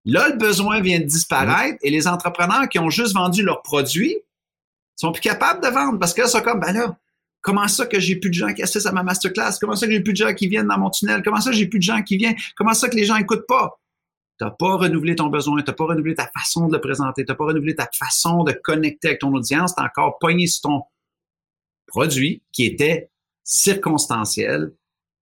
[0.06, 4.18] Là, le besoin vient de disparaître et les entrepreneurs qui ont juste vendu leurs produits
[4.96, 6.98] sont plus capables de vendre parce que là, c'est comme, ben là,
[7.42, 9.58] Comment ça que j'ai plus de gens qui assistent à ma masterclass?
[9.60, 11.22] Comment ça que j'ai plus de gens qui viennent dans mon tunnel?
[11.24, 12.36] Comment ça que j'ai plus de gens qui viennent?
[12.56, 13.80] Comment ça que les gens écoutent pas?
[14.38, 17.26] Tu n'as pas renouvelé ton besoin, tu n'as pas renouvelé ta façon de le présenter,
[17.26, 20.62] tu n'as pas renouvelé ta façon de connecter avec ton audience, tu encore pogné sur
[20.62, 20.84] ton
[21.88, 23.10] produit qui était
[23.44, 24.74] circonstanciel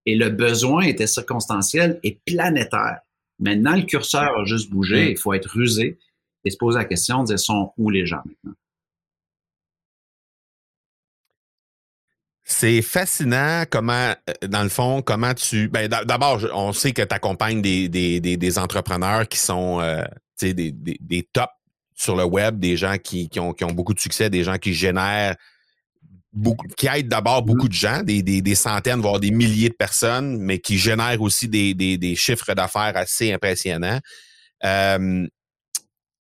[0.06, 3.00] et le besoin était circonstanciel et planétaire.
[3.40, 5.98] Maintenant, le curseur a juste bougé, il faut être rusé
[6.44, 8.56] et se poser la question de sont où les gens maintenant?
[12.50, 15.68] C'est fascinant comment, euh, dans le fond, comment tu.
[15.68, 20.02] Ben, d'abord, on sait que tu accompagnes des, des, des, entrepreneurs qui sont euh,
[20.42, 21.52] des, des, des tops
[21.94, 24.58] sur le web, des gens qui, qui, ont, qui ont beaucoup de succès, des gens
[24.58, 25.36] qui génèrent
[26.32, 29.76] beaucoup, qui aident d'abord beaucoup de gens, des, des, des, centaines, voire des milliers de
[29.76, 34.00] personnes, mais qui génèrent aussi des, des, des chiffres d'affaires assez impressionnants.
[34.64, 35.28] Euh,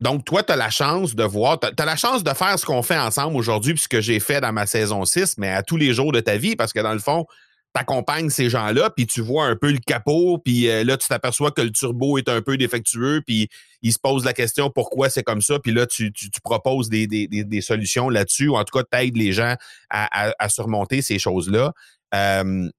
[0.01, 2.67] donc, toi, tu as la chance de voir, tu as, la chance de faire ce
[2.67, 5.79] qu'on fait ensemble aujourd'hui, puis que j'ai fait dans ma saison 6, mais à tous
[5.79, 7.25] les jours de ta vie, parce que dans le fond,
[7.73, 11.51] t'accompagnes ces gens-là, puis tu vois un peu le capot, puis euh, là, tu t'aperçois
[11.51, 13.49] que le turbo est un peu défectueux, puis
[13.81, 18.11] ils se posent la question pourquoi c'est comme ça, puis là, tu, proposes des, solutions
[18.11, 19.57] là-dessus, ou en tout cas, tu aides les gens
[19.89, 21.73] à, surmonter ces choses-là.
[22.13, 22.71] ce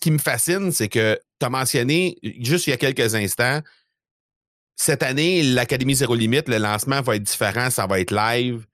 [0.00, 3.60] qui me fascine, c'est que tu as mentionné, juste il y a quelques instants,
[4.76, 8.66] cette année, l'Académie Zéro Limite, le lancement va être différent, ça va être live.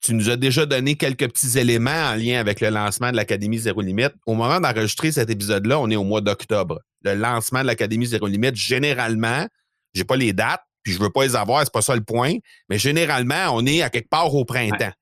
[0.00, 3.58] Tu nous as déjà donné quelques petits éléments en lien avec le lancement de l'Académie
[3.58, 4.14] Zéro Limite.
[4.26, 6.80] Au moment d'enregistrer cet épisode-là, on est au mois d'octobre.
[7.02, 9.46] Le lancement de l'Académie Zéro Limite, généralement,
[9.94, 12.34] j'ai pas les dates, puis je veux pas les avoir, c'est pas ça le point,
[12.68, 14.92] mais généralement, on est à quelque part au printemps.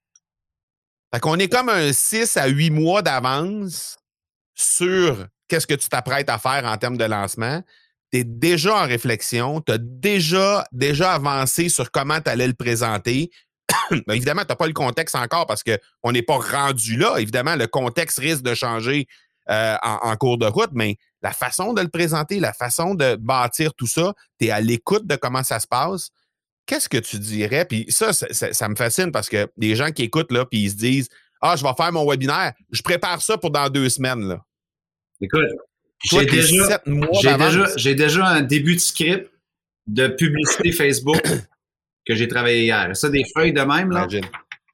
[1.13, 3.99] Fait qu'on est comme un 6 à 8 mois d'avance
[4.55, 7.63] sur qu'est-ce que tu t'apprêtes à faire en termes de lancement.
[8.15, 12.55] Tu es déjà en réflexion, tu as déjà, déjà avancé sur comment tu allais le
[12.55, 13.29] présenter,
[13.91, 17.17] ben, évidemment, tu n'as pas le contexte encore parce qu'on n'est pas rendu là.
[17.19, 19.09] Évidemment, le contexte risque de changer
[19.51, 23.75] euh, en, cours de route, mais la façon de le présenter, la façon de bâtir
[23.75, 26.11] tout ça, tu es à l'écoute de comment ça se passe.
[26.67, 27.65] Qu'est-ce que tu dirais?
[27.65, 30.77] Puis ça, ça, me fascine parce que des gens qui écoutent, là, puis ils se
[30.77, 31.09] disent
[31.43, 34.27] Ah, je vais faire mon webinaire, je prépare ça pour dans deux semaines.
[34.29, 34.41] Là.
[35.21, 35.43] Écoute,
[36.11, 39.31] j'ai déjà, déjà, déjà un début de script
[39.87, 41.23] de publicité Facebook
[42.07, 42.97] que j'ai travaillé hier.
[42.97, 44.07] Ça, des feuilles de même, là,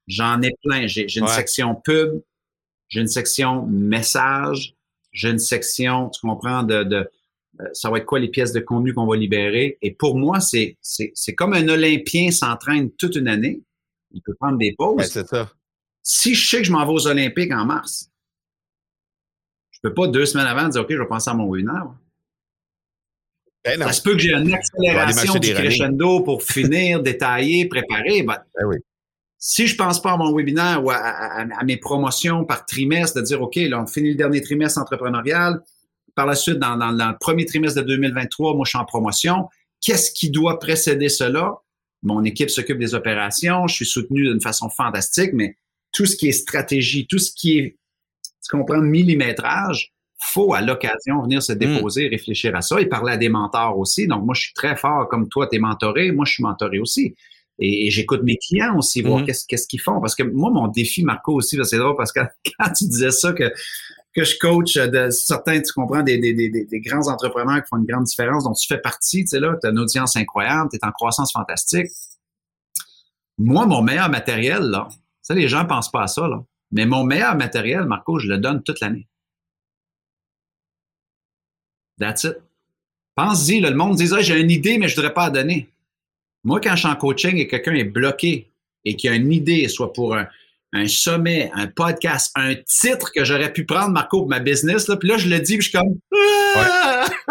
[0.08, 0.86] j'en ai plein.
[0.86, 2.20] J'ai une section pub,
[2.88, 4.74] j'ai une section message,
[5.12, 7.08] j'ai une section, tu comprends, de, de
[7.60, 9.78] euh, ça va être quoi les pièces de contenu qu'on va libérer.
[9.82, 10.76] Et pour moi, c'est
[11.36, 13.62] comme un Olympien s'entraîne toute une année.
[14.12, 15.06] Il peut prendre des pauses.
[15.06, 15.52] ça.
[16.02, 18.09] Si je sais que je m'en vais aux Olympiques en mars,
[19.82, 21.86] je peux pas deux semaines avant dire OK, je vais penser à mon webinaire.
[23.64, 28.22] Ben ça se peut que j'ai une accélération du crescendo pour finir, détailler, préparer.
[28.22, 28.78] Ben, ben
[29.38, 33.40] Si je pense pas à mon webinaire ou à, mes promotions par trimestre, de dire,
[33.42, 35.62] OK, là, on finit le dernier trimestre entrepreneurial.
[36.14, 39.48] Par la suite, dans, le premier trimestre de 2023, moi, je suis en promotion.
[39.80, 41.54] Qu'est-ce qui doit précéder cela?
[42.02, 43.66] Mon équipe s'occupe des opérations.
[43.66, 45.56] Je suis soutenu d'une façon fantastique, mais
[45.92, 47.76] tout ce qui est stratégie, tout ce qui est,
[48.42, 51.58] tu comprends, millimétrage, faut à l'occasion venir se hmm.
[51.58, 54.06] déposer, réfléchir à ça et parler à des mentors aussi.
[54.06, 56.12] Donc, moi, je suis très fort comme toi, tu es mentoré.
[56.12, 57.14] Moi, je suis mentoré aussi.
[57.58, 59.26] Et, j'écoute mes clients aussi, voir hmm.
[59.26, 60.00] qu'est-ce qu'ils font.
[60.00, 62.20] Parce que moi, mon défi, Marco, aussi, c'est drôle parce que
[62.58, 63.50] quand tu disais ça, que,
[64.14, 67.78] que je coach de certains, tu comprends, des, des, des, des grands entrepreneurs qui font
[67.78, 70.68] une grande différence, dont tu fais partie, tu sais, là, tu as une audience incroyable,
[70.70, 71.86] tu es en croissance fantastique.
[73.38, 74.88] Moi, mon meilleur matériel, là,
[75.22, 76.42] ça, les gens pensent pas à ça, là.
[76.72, 79.06] Mais mon meilleur matériel, Marco, je le donne toute l'année.
[81.98, 82.36] That's it.
[83.14, 85.68] Pense-y, le monde disait j'ai une idée, mais je ne voudrais pas la donner.
[86.44, 88.50] Moi, quand je suis en coaching et quelqu'un est bloqué
[88.84, 90.26] et qu'il a une idée, soit pour un,
[90.86, 95.08] sommet, un podcast, un titre que j'aurais pu prendre, Marco, pour ma business, là, puis
[95.08, 95.98] là, je le dis, puis je suis comme.
[96.56, 97.06] Ah!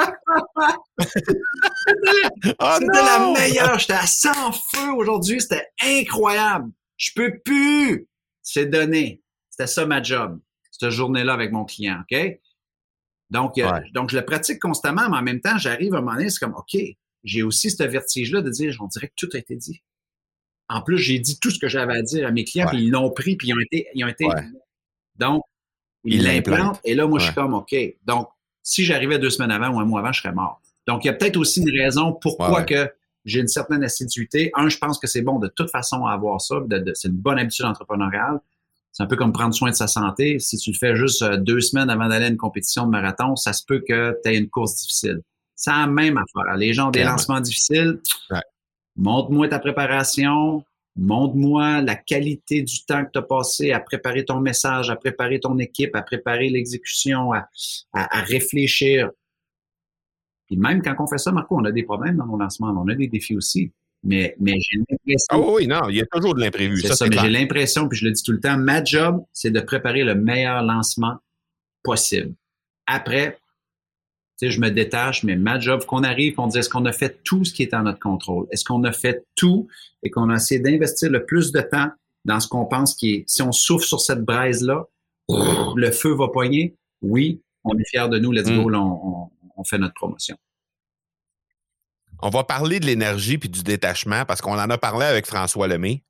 [2.77, 3.79] c'était la meilleure.
[3.79, 5.41] J'étais à 100 feu aujourd'hui.
[5.41, 6.69] C'était incroyable.
[6.97, 8.07] Je peux plus.
[8.43, 9.21] C'est donné.
[9.59, 10.39] C'était ça ma job,
[10.71, 12.01] cette journée-là avec mon client.
[12.09, 12.17] OK?
[13.29, 16.15] Donc, euh, donc, je le pratique constamment, mais en même temps, j'arrive à un moment
[16.15, 16.79] donné, c'est comme, OK,
[17.25, 19.83] j'ai aussi ce vertige-là de dire, on dirait que tout a été dit.
[20.69, 22.89] En plus, j'ai dit tout ce que j'avais à dire à mes clients, puis ils
[22.89, 24.27] l'ont pris, puis ils ont été, ils ont été.
[25.15, 25.43] Donc,
[26.05, 27.75] ils l'implantent, et là, moi, je suis comme, OK.
[28.05, 28.29] Donc,
[28.63, 30.61] si j'arrivais deux semaines avant ou un mois avant, je serais mort.
[30.87, 32.89] Donc, il y a peut-être aussi une raison pourquoi que
[33.25, 34.51] j'ai une certaine assiduité.
[34.55, 36.55] Un, je pense que c'est bon de toute façon avoir ça.
[36.93, 38.39] c'est une bonne habitude entrepreneuriale.
[38.99, 40.39] C'est un peu comme prendre soin de sa santé.
[40.39, 43.37] Si tu le fais juste euh, deux semaines avant d'aller à une compétition de marathon,
[43.37, 45.21] ça se peut que tu aies une course difficile.
[45.55, 46.57] C'est la même affaire.
[46.57, 48.01] Les gens ont des lancements difficiles.
[48.97, 50.65] Montre-moi ta préparation.
[50.97, 55.39] Montre-moi la qualité du temps que tu as passé à préparer ton message, à préparer
[55.39, 57.47] ton équipe, à préparer l'exécution, à,
[57.93, 59.11] à, réfléchir.
[60.47, 62.75] Puis même quand on fait ça, Marco, on a des problèmes dans nos lancements.
[62.77, 63.71] On a des défis aussi.
[64.03, 65.27] Mais, mais j'ai l'impression.
[65.29, 66.81] Ah oui, non, il y a toujours de l'imprévu.
[66.81, 69.59] Ça, mais j'ai l'impression, puis je le dis tout le temps, ma job, c'est de
[69.59, 71.17] préparer le meilleur lancement
[71.83, 72.33] possible.
[72.87, 73.39] Après,
[74.37, 76.93] tu sais, je me détache, mais ma job, qu'on arrive, qu'on dise est-ce qu'on a
[76.93, 78.47] fait tout ce qui est en notre contrôle?
[78.51, 79.67] Est-ce qu'on a fait tout
[80.01, 81.89] et qu'on a essayé d'investir le plus de temps
[82.23, 84.87] dans ce qu'on pense qui est, si on souffle sur cette braise-là,
[85.27, 86.75] le feu va poigner?
[87.01, 89.29] Oui, on est fiers de nous, let's go, mm.
[89.57, 90.37] on fait notre promotion.
[92.21, 95.67] On va parler de l'énergie puis du détachement parce qu'on en a parlé avec François
[95.67, 96.03] Lemay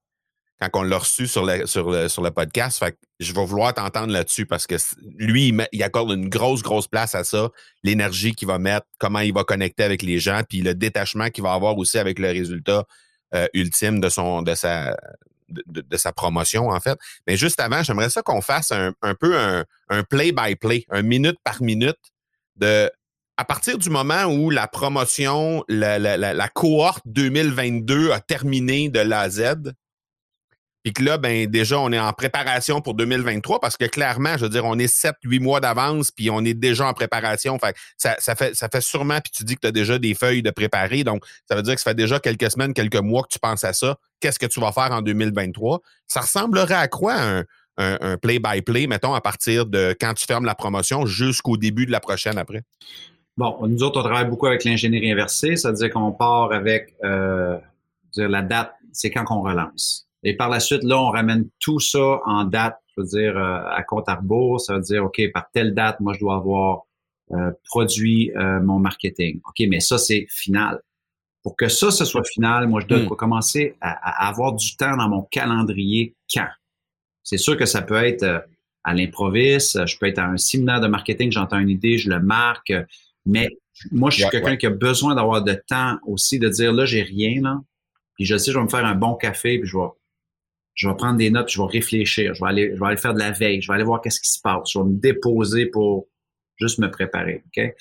[0.60, 2.80] quand on l'a reçu sur le, sur sur le podcast.
[2.80, 4.76] Fait je vais vouloir t'entendre là-dessus parce que
[5.18, 7.50] lui, il, accorde une grosse, grosse place à ça.
[7.84, 11.44] L'énergie qu'il va mettre, comment il va connecter avec les gens, puis le détachement qu'il
[11.44, 12.86] va avoir aussi avec le résultat
[13.36, 14.98] euh, ultime de son de sa
[15.50, 16.98] de, sa promotion, en fait.
[17.26, 21.98] Mais juste avant, j'aimerais ça qu'on fasse un, peu un play-by-play, un minute par minute
[22.56, 22.92] de
[23.40, 29.00] à partir du moment où la promotion, la, la, la, cohorte 2022 a terminé de
[29.00, 29.72] l'A Z,
[30.84, 34.44] puis que là, ben déjà, on est en préparation pour 2023 parce que clairement, je
[34.44, 37.58] veux dire, on est 7-8 mois d'avance, puis on est déjà en préparation.
[37.96, 40.44] Ça, ça, fait, ça fait sûrement, puis tu dis que tu as déjà des feuilles
[40.44, 41.06] de préparer.
[41.06, 43.64] Donc, ça veut dire que ça fait déjà quelques semaines, quelques mois que tu penses
[43.64, 43.96] à ça.
[44.20, 45.80] Qu'est-ce que tu vas faire en 2023?
[46.08, 47.46] Ça ressemblerait à quoi un,
[47.78, 52.02] un play-by-play, mettons, à partir de quand tu fermes la promotion jusqu'au début de la
[52.02, 52.64] prochaine après?
[53.40, 57.58] Bon, nous autres, on travaille beaucoup avec l'ingénierie inversée, c'est-à-dire qu'on part avec euh,
[58.12, 60.10] dire la date, c'est quand qu'on relance.
[60.24, 63.62] Et par la suite, là, on ramène tout ça en date, je veux dire, euh,
[63.70, 64.60] à compte à rebours.
[64.60, 66.82] Ça veut dire, OK, par telle date, moi, je dois avoir
[67.32, 69.40] euh, produit euh, mon marketing.
[69.48, 70.82] OK, mais ça, c'est final.
[71.42, 73.08] Pour que ça, ce soit final, moi, je dois hmm.
[73.16, 76.50] commencer à, avoir du temps dans mon calendrier quand?
[77.24, 78.46] C'est sûr que ça peut être
[78.84, 82.20] à l'improviste, je peux être à un séminaire de marketing, j'entends une idée, je le
[82.20, 82.74] marque,
[83.30, 83.48] mais
[83.92, 87.02] moi, je suis quelqu'un qui a besoin d'avoir de temps aussi, de dire là, j'ai
[87.02, 87.62] rien, là.
[88.16, 89.86] Puis je sais, je vais me faire un bon café, puis je vais,
[90.74, 93.14] je vais prendre des notes, je vais réfléchir, je vais aller, je vais aller faire
[93.14, 95.68] de la veille, je vais aller voir qu'est-ce qui se passe, je vais me déposer
[95.68, 96.08] pour
[96.58, 97.44] juste me préparer.
[97.48, 97.74] OK?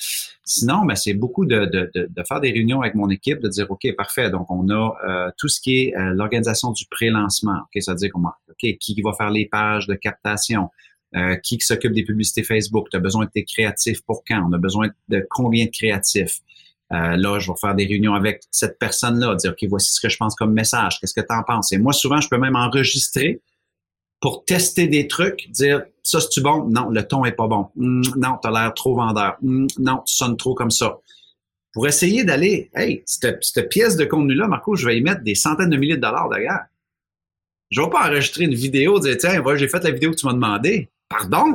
[0.44, 3.68] Sinon, ben, c'est beaucoup de, de, de, faire des réunions avec mon équipe, de dire
[3.70, 4.30] OK, parfait.
[4.30, 7.58] Donc, on a euh, tout ce qui est euh, l'organisation du pré-lancement.
[7.62, 10.70] OK, ça veut dire comment OK, qui va faire les pages de captation,
[11.16, 12.88] euh, qui s'occupe des publicités Facebook?
[12.90, 14.46] Tu as besoin de tes créatifs pour quand?
[14.48, 16.40] On a besoin de combien de créatifs?
[16.92, 20.08] Euh, là, je vais faire des réunions avec cette personne-là, dire, OK, voici ce que
[20.08, 20.98] je pense comme message.
[21.00, 21.72] Qu'est-ce que tu en penses?
[21.72, 23.40] Et moi, souvent, je peux même enregistrer
[24.20, 26.64] pour tester des trucs, dire, ça, c'est-tu bon?
[26.68, 27.68] Non, le ton est pas bon.
[27.76, 29.36] Hmm, non, tu as l'air trop vendeur.
[29.42, 30.98] Hmm, non, tu sonnes trop comme ça.
[31.72, 35.70] Pour essayer d'aller, hey, cette, pièce de contenu-là, Marco, je vais y mettre des centaines
[35.70, 36.64] de milliers de dollars derrière.
[37.70, 40.26] Je vais pas enregistrer une vidéo, dire, tiens, voilà, j'ai fait la vidéo que tu
[40.26, 40.88] m'as demandé.
[41.08, 41.54] Pardon?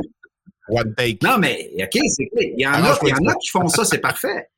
[0.70, 3.86] Non, mais OK, c'est Il y en, a, il y en a qui font ça,
[3.86, 4.50] c'est parfait.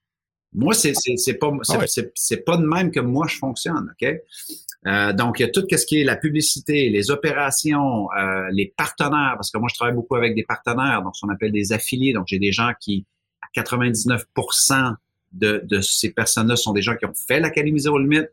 [0.53, 0.93] Moi, c'est
[1.39, 1.85] pas, ah
[2.15, 4.09] c'est pas de même que moi je fonctionne, OK?
[4.87, 8.73] Euh, donc, il y a tout ce qui est la publicité, les opérations, euh, les
[8.77, 11.73] partenaires, parce que moi, je travaille beaucoup avec des partenaires, donc ce qu'on appelle des
[11.73, 12.13] affiliés.
[12.13, 13.05] Donc, j'ai des gens qui,
[13.41, 14.25] à 99
[15.33, 18.29] de, de ces personnes-là sont des gens qui ont fait l'Académie Zéro Limite,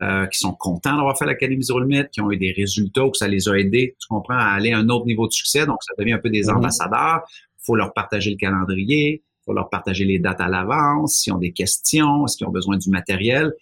[0.00, 3.16] euh, qui sont contents d'avoir fait l'Académie Zero Limit, qui ont eu des résultats, que
[3.16, 5.66] ça les a aidés, tu comprends, à aller à un autre niveau de succès.
[5.66, 6.56] Donc, ça devient un peu des mhm.
[6.56, 7.20] ambassadeurs.
[7.30, 11.32] Il faut leur partager le calendrier, il faut leur partager les dates à l'avance, s'ils
[11.32, 13.52] ont des questions, s'ils ont besoin du matériel.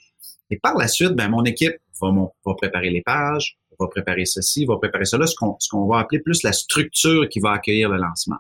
[0.51, 2.11] Et par la suite, ben, mon équipe va,
[2.47, 5.99] va préparer les pages, va préparer ceci, va préparer cela, ce qu'on, ce qu'on va
[5.99, 8.39] appeler plus la structure qui va accueillir le lancement.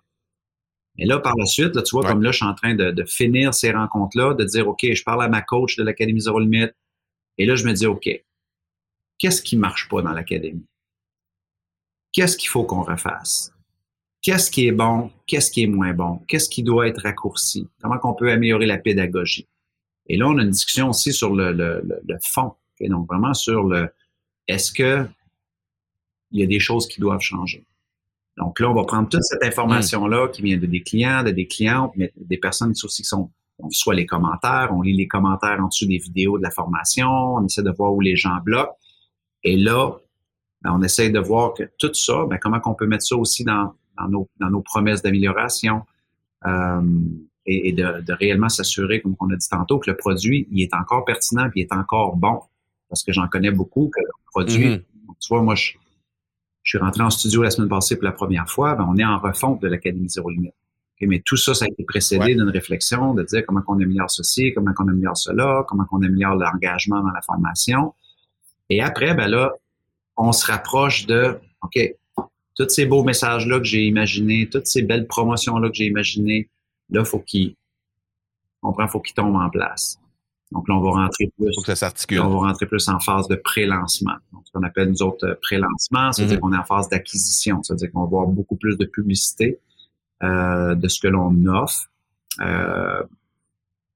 [0.98, 2.90] Et là, par la suite, là, tu vois, comme là, je suis en train de,
[2.90, 6.38] de finir ces rencontres-là, de dire, OK, je parle à ma coach de l'Académie Zero
[6.38, 6.68] Limit,
[7.40, 8.06] et là, je me dis, OK,
[9.16, 10.66] qu'est-ce qui marche pas dans l'académie?
[12.12, 13.50] Qu'est-ce qu'il faut qu'on refasse?
[14.20, 15.10] Qu'est-ce qui est bon?
[15.26, 16.18] Qu'est-ce qui est moins bon?
[16.28, 17.66] Qu'est-ce qui doit être raccourci?
[17.80, 19.48] Comment qu'on peut améliorer la pédagogie?
[20.06, 22.52] Et là, on a une discussion aussi sur le, le, le, fond.
[22.78, 23.88] Donc, vraiment sur le
[24.46, 25.08] est-ce que
[26.32, 27.64] il y a des choses qui doivent changer?
[28.36, 31.46] Donc là, on va prendre toute cette information-là qui vient de des clients, de des
[31.46, 33.30] clientes, mais des personnes aussi qui sont
[33.62, 37.08] on soit les commentaires, on lit les commentaires en dessous des vidéos de la formation,
[37.08, 38.76] on essaie de voir où les gens bloquent.
[39.42, 39.92] Et là,
[40.62, 43.44] ben, on essaie de voir que tout ça, ben, comment on peut mettre ça aussi
[43.44, 43.74] dans,
[44.08, 45.82] nos, dans nos promesses d'amélioration
[46.46, 46.82] euh,
[47.46, 51.04] et, de, réellement s'assurer, comme on a dit tantôt, que le produit, il est encore
[51.04, 52.40] pertinent et il est encore bon.
[52.88, 55.14] Parce que j'en connais beaucoup que le produit, mm-hmm.
[55.20, 55.72] tu vois, moi, je,
[56.62, 59.04] je, suis rentré en studio la semaine passée pour la première fois, ben, on est
[59.04, 60.54] en refonte de l'Académie Zéro Limite
[61.06, 64.52] mais tout ça, ça a été précédé d'une réflexion de dire comment on améliore ceci,
[64.54, 67.94] comment on améliore cela, comment on améliore l'engagement dans la formation.
[68.68, 69.52] Et après, ben là,
[70.16, 71.78] on se rapproche de, OK,
[72.54, 76.50] tous ces beaux messages-là que j'ai imaginés, toutes ces belles promotions-là que j'ai imaginées,
[76.90, 77.54] là, faut qu'ils,
[78.62, 79.98] on prend, faut qu'ils tombent en place.
[80.52, 81.54] Donc là, on va rentrer plus.
[81.54, 82.20] Faut que ça s'articule.
[82.20, 84.16] On va rentrer plus en phase de pré-lancement.
[84.32, 86.40] Donc, ce qu'on appelle nous autres pré-lancement, c'est-à-dire mm-hmm.
[86.40, 87.62] qu'on est en phase d'acquisition.
[87.62, 89.69] C'est-à-dire qu'on va avoir beaucoup plus de publicité euh,
[90.22, 91.90] de ce que l'on offre.
[92.40, 93.02] Euh,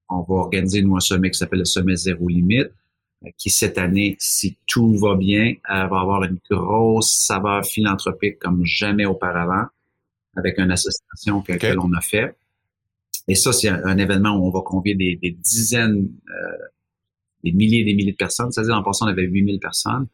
[0.08, 2.70] on va organiser, nous, un sommet qui s'appelle le Sommet Zéro Limite,
[3.24, 8.64] euh, qui cette année, si tout va bien, va avoir une grosse saveur philanthropique comme
[8.64, 9.64] jamais auparavant,
[10.36, 12.36] avec une association que, l'on a fait.
[13.28, 16.10] Et ça, c'est un, événement où on va convier des, dizaines,
[17.42, 18.52] des milliers et des milliers de personnes.
[18.52, 20.06] C'est-à-dire, en passant, on avait 8000 personnes.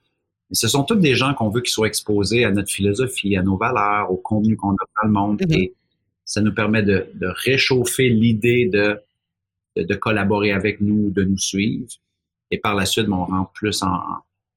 [0.51, 3.43] Mais ce sont tous des gens qu'on veut qu'ils soient exposés à notre philosophie, à
[3.43, 5.41] nos valeurs, au contenu qu'on offre dans le monde.
[5.41, 5.59] Mm-hmm.
[5.59, 5.75] Et
[6.31, 7.11] ça nous permet de,
[7.45, 9.01] réchauffer l'idée de,
[9.74, 11.89] de, collaborer avec nous, de nous suivre.
[12.53, 14.01] Et par la suite, on rentre plus en,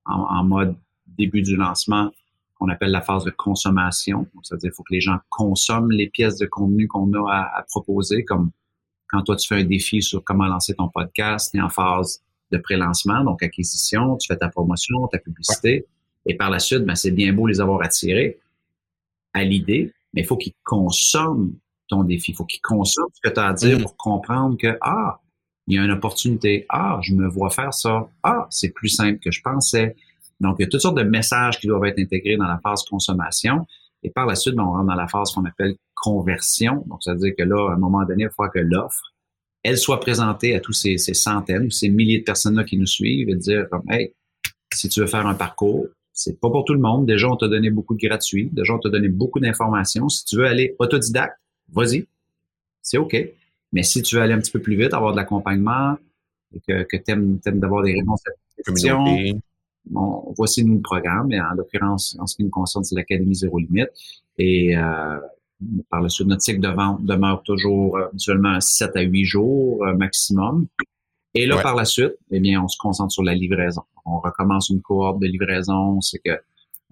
[0.06, 0.76] en, mode
[1.08, 2.12] début du lancement
[2.60, 4.28] qu'on appelle la phase de consommation.
[4.44, 7.64] C'est-à-dire qu'il faut que les gens consomment les pièces de contenu qu'on a à, à,
[7.64, 8.52] proposer, comme
[9.08, 12.22] quand toi tu fais un défi sur comment lancer ton podcast, tu es en phase
[12.52, 15.88] de pré-lancement, donc acquisition, tu fais ta promotion, ta publicité,
[16.28, 18.38] et par la suite, ben, c'est bien beau les avoir attirés
[19.34, 21.56] à l'idée, mais il faut qu'ils consomment
[21.94, 22.32] ton défi.
[22.32, 23.82] Il faut qu'ils consomment ce que tu as à dire mm.
[23.82, 25.20] pour comprendre que, ah,
[25.68, 26.66] il y a une opportunité.
[26.70, 28.08] Ah, je me vois faire ça.
[28.24, 29.96] Ah, c'est plus simple que je pensais.
[30.40, 32.84] Donc, il y a toutes sortes de messages qui doivent être intégrés dans la phase
[32.84, 33.66] consommation.
[34.04, 36.84] Et par la suite, ben, on rentre dans la phase qu'on appelle conversion.
[36.88, 39.14] Donc, ça veut dire que là, à un moment donné, il faut que l'offre,
[39.64, 42.86] elle soit présentée à tous ces, ces centaines ou ces milliers de personnes-là qui nous
[42.86, 44.14] suivent et dire comme, hey,
[44.74, 47.06] si tu veux faire un parcours, c'est pas pour tout le monde.
[47.06, 48.50] Déjà, on t'a donné beaucoup de gratuit.
[48.52, 50.10] Déjà, on t'a donné beaucoup d'informations.
[50.10, 51.38] Si tu veux aller autodidacte,
[51.74, 52.06] vas-y.
[52.82, 53.16] C'est OK.
[53.72, 55.98] Mais si tu veux aller un petit peu plus vite, avoir de l'accompagnement,
[56.56, 59.04] et que, que tu aimes, d'avoir des réponses à tes questions,
[59.86, 61.32] bon, voici nous le programme.
[61.32, 63.90] Et en l'occurrence, en ce qui nous concerne, c'est l'Académie Zéro Limite.
[64.38, 65.18] Et euh,
[65.90, 69.86] par la suite, notre cycle de vente demeure toujours euh, seulement 7 à 8 jours
[69.86, 70.68] euh, maximum.
[71.36, 73.82] Et là, par la suite, eh bien, on se concentre sur la livraison.
[74.06, 76.40] On recommence une cohorte de livraison, c'est que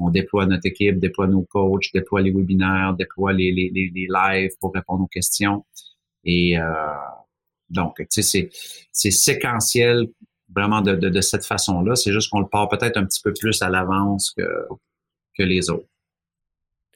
[0.02, 4.08] on déploie notre équipe, déploie nos coachs, déploie les webinaires, déploie les, les, les, les
[4.10, 5.66] lives pour répondre aux questions.
[6.24, 6.66] Et euh,
[7.70, 8.50] donc, tu sais,
[8.92, 10.08] c'est séquentiel
[10.54, 11.96] vraiment de, de, de cette façon-là.
[11.96, 14.44] C'est juste qu'on le part peut-être un petit peu plus à l'avance que,
[15.38, 15.88] que les autres.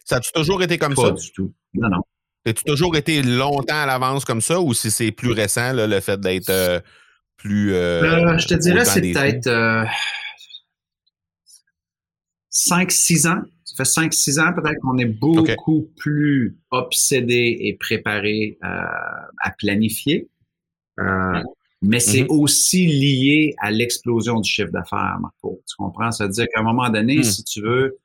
[0.04, 1.04] Ça a-tu toujours été comme ça?
[1.04, 1.54] Pas du tout.
[1.74, 2.02] Non, non.
[2.46, 6.00] As-tu toujours été longtemps à l'avance comme ça ou si c'est plus récent, là, le
[6.00, 6.80] fait d'être euh,
[7.38, 7.74] plus.
[7.74, 9.48] Euh, euh, je te dirais, c'est peut-être
[12.56, 13.42] 5-6 ans.
[13.66, 20.30] Ça fait 5-6 ans peut-être qu'on est beaucoup plus obsédé et préparé à planifier.
[21.82, 22.40] mais c'est mm-hmm.
[22.40, 25.62] aussi lié à l'explosion du chiffre d'affaires, Marco.
[25.68, 26.12] Tu comprends?
[26.12, 27.24] Ça veut dire qu'à un moment donné, mm.
[27.24, 27.98] si tu veux,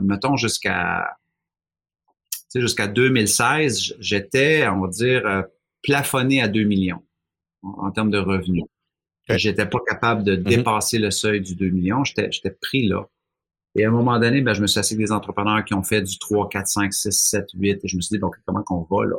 [0.00, 1.16] mettons jusqu'à
[2.54, 5.44] jusqu'à 2016, j'étais, on va dire,
[5.82, 7.02] plafonné à 2 millions
[7.62, 8.64] en termes de revenus.
[9.28, 10.42] J'étais pas capable de mm-hmm.
[10.42, 12.04] dépasser le seuil du 2 millions.
[12.04, 13.08] J'étais pris là.
[13.78, 15.82] Et à un moment donné, ben, je me suis assis avec des entrepreneurs qui ont
[15.82, 17.80] fait du 3, 4, 5, 6, 7, 8.
[17.84, 19.16] Et je me suis dit, bon, comment qu'on va là?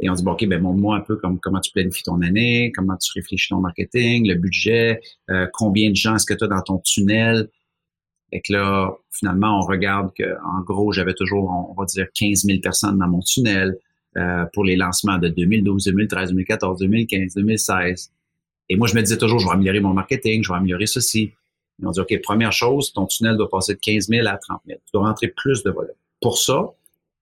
[0.00, 2.72] Et on dit, bon, OK, ben, montre-moi un peu comme, comment tu planifies ton année,
[2.74, 6.48] comment tu réfléchis ton marketing, le budget, euh, combien de gens est-ce que tu as
[6.48, 7.48] dans ton tunnel?
[8.32, 12.42] Et que là, finalement, on regarde que, en gros, j'avais toujours, on va dire, 15
[12.42, 13.78] 000 personnes dans mon tunnel.
[14.16, 18.10] Euh, pour les lancements de 2012, 2013, 2014, 2015, 2016.
[18.70, 21.34] Et moi, je me disais toujours, je vais améliorer mon marketing, je vais améliorer ceci.
[21.82, 24.60] Et on dit, OK, première chose, ton tunnel doit passer de 15 000 à 30
[24.66, 24.78] 000.
[24.84, 25.94] Tu dois rentrer plus de volume.
[26.20, 26.72] Pour ça,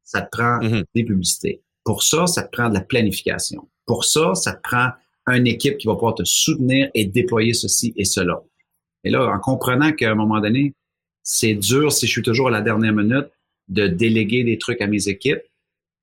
[0.04, 0.84] ça te prend mm-hmm.
[0.94, 1.62] des publicités.
[1.84, 3.68] Pour ça, ça te prend de la planification.
[3.86, 4.90] Pour ça, ça te prend
[5.26, 8.42] une équipe qui va pouvoir te soutenir et déployer ceci et cela.
[9.04, 10.74] Et là, en comprenant qu'à un moment donné,
[11.22, 13.26] c'est dur si je suis toujours à la dernière minute
[13.68, 15.42] de déléguer des trucs à mes équipes,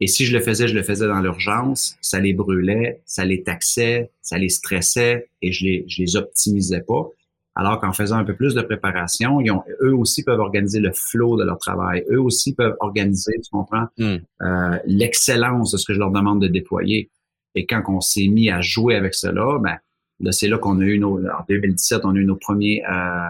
[0.01, 3.43] et si je le faisais, je le faisais dans l'urgence, ça les brûlait, ça les
[3.43, 7.07] taxait, ça les stressait et je les, je les optimisais pas.
[7.55, 10.91] Alors qu'en faisant un peu plus de préparation, ils ont, eux aussi peuvent organiser le
[10.93, 12.05] flow de leur travail.
[12.09, 14.17] Eux aussi peuvent organiser, tu comprends, hmm.
[14.41, 17.09] euh, l'excellence de ce que je leur demande de déployer.
[17.55, 19.77] Et quand on s'est mis à jouer avec cela, ben,
[20.21, 23.27] là, c'est là qu'on a eu nos, en 2017, on a eu nos premiers euh,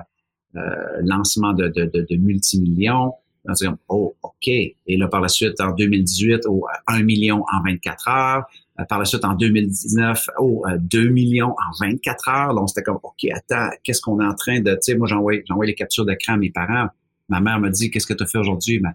[0.55, 3.13] euh, lancements de, de, de, de multimillions.
[3.45, 4.47] On dit, oh, OK.
[4.47, 8.43] Et là, par la suite, en 2018, oh, 1 million en 24 heures.
[8.79, 12.55] Euh, par la suite, en 2019, oh, 2 millions en 24 heures.
[12.55, 14.71] Donc, c'était comme, OK, attends, qu'est-ce qu'on est en train de...
[14.71, 16.87] Tu sais, moi, j'envoie les captures d'écran à mes parents.
[17.29, 18.79] Ma mère me dit, qu'est-ce que tu as fait aujourd'hui?
[18.79, 18.93] Ben,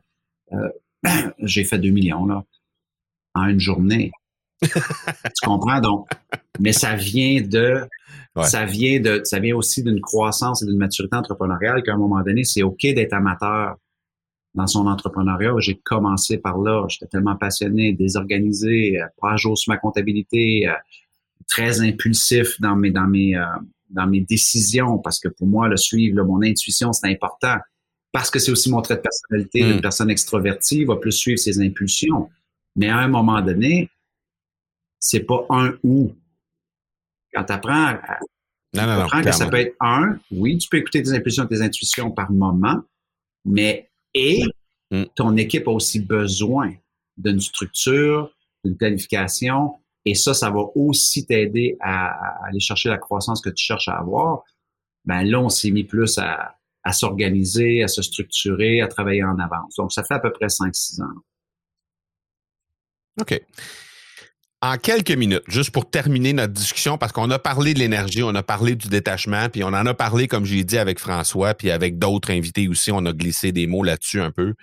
[0.52, 2.44] euh, j'ai fait 2 millions, là,
[3.34, 4.12] en une journée.
[4.62, 4.70] tu
[5.42, 5.80] comprends?
[5.80, 6.08] Donc,
[6.58, 7.86] mais ça vient de...
[8.42, 12.22] Ça vient de, ça vient aussi d'une croissance et d'une maturité entrepreneuriale qu'à un moment
[12.22, 13.76] donné, c'est OK d'être amateur
[14.56, 15.52] dans son entrepreneuriat.
[15.58, 16.86] J'ai commencé par là.
[16.88, 20.72] J'étais tellement passionné, désorganisé, euh, pas à jour sur ma comptabilité, euh,
[21.46, 23.44] très impulsif dans mes, dans mes, euh,
[23.90, 27.56] dans mes décisions parce que pour moi, le suivre, mon intuition, c'est important.
[28.10, 29.60] Parce que c'est aussi mon trait de personnalité.
[29.60, 29.82] Une hmm.
[29.82, 32.30] personne extrovertie va plus suivre ses impulsions.
[32.74, 33.90] Mais à un moment donné,
[34.98, 36.14] c'est pas un ou.
[37.34, 37.98] Quand tu apprends,
[38.74, 42.10] apprends que ça peut être un, oui, tu peux écouter tes impulsions et tes intuitions
[42.10, 42.80] par moment,
[43.44, 44.42] mais et
[44.90, 45.04] mm.
[45.14, 46.74] ton équipe a aussi besoin
[47.16, 49.74] d'une structure, d'une planification.
[50.04, 53.98] Et ça, ça va aussi t'aider à, aller chercher la croissance que tu cherches à
[53.98, 54.42] avoir.
[55.04, 56.56] Ben là, on s'est mis plus à,
[56.92, 59.74] s'organiser, à se structurer, à travailler en avance.
[59.76, 61.22] Donc, ça fait à peu près 5-6 ans.
[63.20, 63.40] OK.
[64.62, 68.34] En quelques minutes, juste pour terminer notre discussion, parce qu'on a parlé de l'énergie, on
[68.34, 71.70] a parlé du détachement, puis on en a parlé, comme j'ai dit, avec François, puis
[71.70, 74.54] avec d'autres invités aussi, on a glissé des mots là-dessus un peu.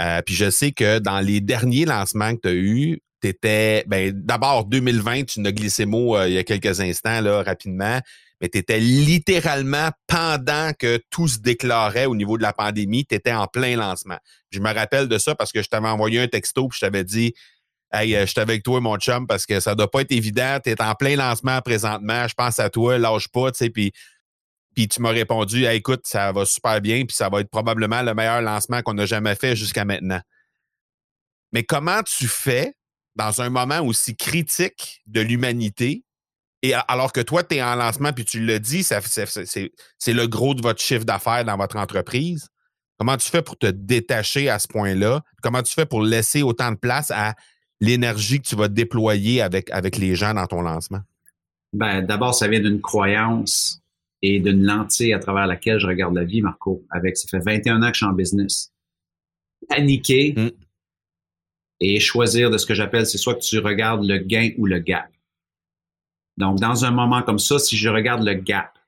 [0.00, 3.84] Euh, puis je sais que dans les derniers lancements que tu as eus, tu étais,
[3.86, 7.42] ben, d'abord 2020, tu nous as glissé mot euh, il y a quelques instants, là,
[7.42, 8.00] rapidement,
[8.40, 13.14] mais tu étais littéralement pendant que tout se déclarait au niveau de la pandémie, tu
[13.14, 14.18] étais en plein lancement.
[14.50, 17.04] Je me rappelle de ça parce que je t'avais envoyé un texto, puis je t'avais
[17.04, 17.34] dit,
[17.94, 20.58] Hey, euh, je suis avec toi, mon chum, parce que ça doit pas être évident.
[20.62, 22.26] Tu es en plein lancement présentement.
[22.26, 23.70] Je pense à toi, lâche pas, tu sais.
[23.70, 23.92] Puis,
[24.74, 28.12] puis tu m'as répondu, écoute, ça va super bien, puis ça va être probablement le
[28.12, 30.20] meilleur lancement qu'on a jamais fait jusqu'à maintenant.
[31.52, 32.74] Mais comment tu fais
[33.14, 36.02] dans un moment aussi critique de l'humanité,
[36.62, 40.54] et alors que toi, tu es en lancement, puis tu le dis, c'est le gros
[40.54, 42.48] de votre chiffre d'affaires dans votre entreprise.
[42.98, 45.22] Comment tu fais pour te détacher à ce point-là?
[45.42, 47.34] Comment tu fais pour laisser autant de place à
[47.80, 51.00] l'énergie que tu vas déployer avec, avec les gens dans ton lancement?
[51.72, 53.80] Ben, d'abord, ça vient d'une croyance
[54.22, 56.84] et d'une lentille à travers laquelle je regarde la vie, Marco.
[56.90, 58.72] Avec, ça fait 21 ans que je suis en business.
[59.68, 60.50] Paniquer hmm.
[61.80, 64.78] et choisir de ce que j'appelle, c'est soit que tu regardes le gain ou le
[64.78, 65.10] gap.
[66.36, 68.78] Donc, dans un moment comme ça, si je regarde le gap,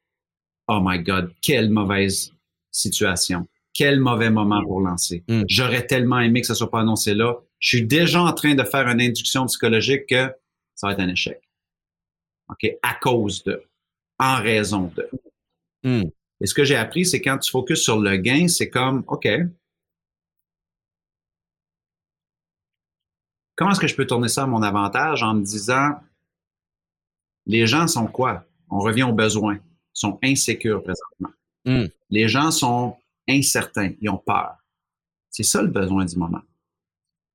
[0.68, 2.32] oh my God, quelle mauvaise
[2.70, 3.46] situation.
[3.74, 5.22] Quel mauvais moment pour lancer.
[5.28, 5.42] Hmm.
[5.48, 8.62] J'aurais tellement aimé que ça soit pas annoncé là je suis déjà en train de
[8.62, 10.32] faire une induction psychologique que
[10.74, 11.40] ça va être un échec.
[12.48, 12.70] OK?
[12.82, 13.62] À cause de,
[14.18, 15.10] en raison de.
[15.82, 16.08] Hmm.
[16.40, 19.26] Et ce que j'ai appris, c'est quand tu focuses sur le gain, c'est comme, OK,
[23.54, 25.94] comment est-ce que je peux tourner ça à mon avantage en me disant,
[27.46, 28.44] les gens sont quoi?
[28.68, 29.58] On revient aux besoins,
[29.92, 31.30] sont insécures présentement.
[31.64, 31.86] Hmm.
[32.10, 32.96] Les gens sont
[33.28, 34.56] incertains, ils ont peur.
[35.30, 36.42] C'est ça le besoin du moment.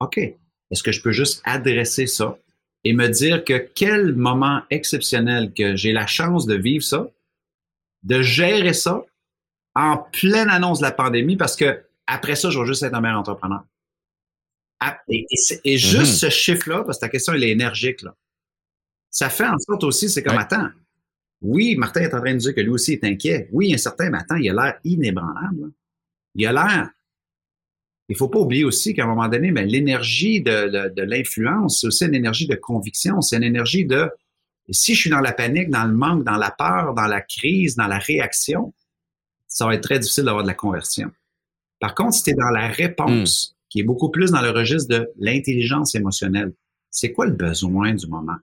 [0.01, 2.37] OK, est-ce que je peux juste adresser ça
[2.83, 7.07] et me dire que quel moment exceptionnel que j'ai la chance de vivre ça,
[8.03, 9.05] de gérer ça
[9.75, 11.37] en pleine annonce de la pandémie?
[11.37, 13.63] Parce que après ça, je vais juste être un meilleur entrepreneur.
[14.79, 16.19] Ah, et, juste mm-hmm.
[16.19, 18.15] ce chiffre-là, parce que ta question, elle est énergique, là.
[19.11, 20.69] Ça fait en sorte aussi, c'est comme, attends,
[21.41, 23.49] oui, Martin est en train de dire que lui aussi est inquiet.
[23.51, 25.71] Oui, un certain, mais attends, il a l'air inébranlable.
[26.33, 26.89] Il a l'air
[28.11, 32.05] il faut pas oublier aussi qu'à un moment donné, ben, l'énergie de, l'influence, c'est aussi
[32.05, 34.09] une énergie de conviction, c'est une énergie de
[34.69, 37.75] si je suis dans la panique, dans le manque, dans la peur, dans la crise,
[37.77, 38.73] dans la réaction,
[39.47, 41.09] ça va être très difficile d'avoir de la conversion.
[41.79, 43.69] Par contre, si tu es dans la réponse, hmm.
[43.69, 46.51] qui est beaucoup plus dans le registre de l'intelligence émotionnelle,
[46.89, 48.37] c'est quoi le besoin du moment?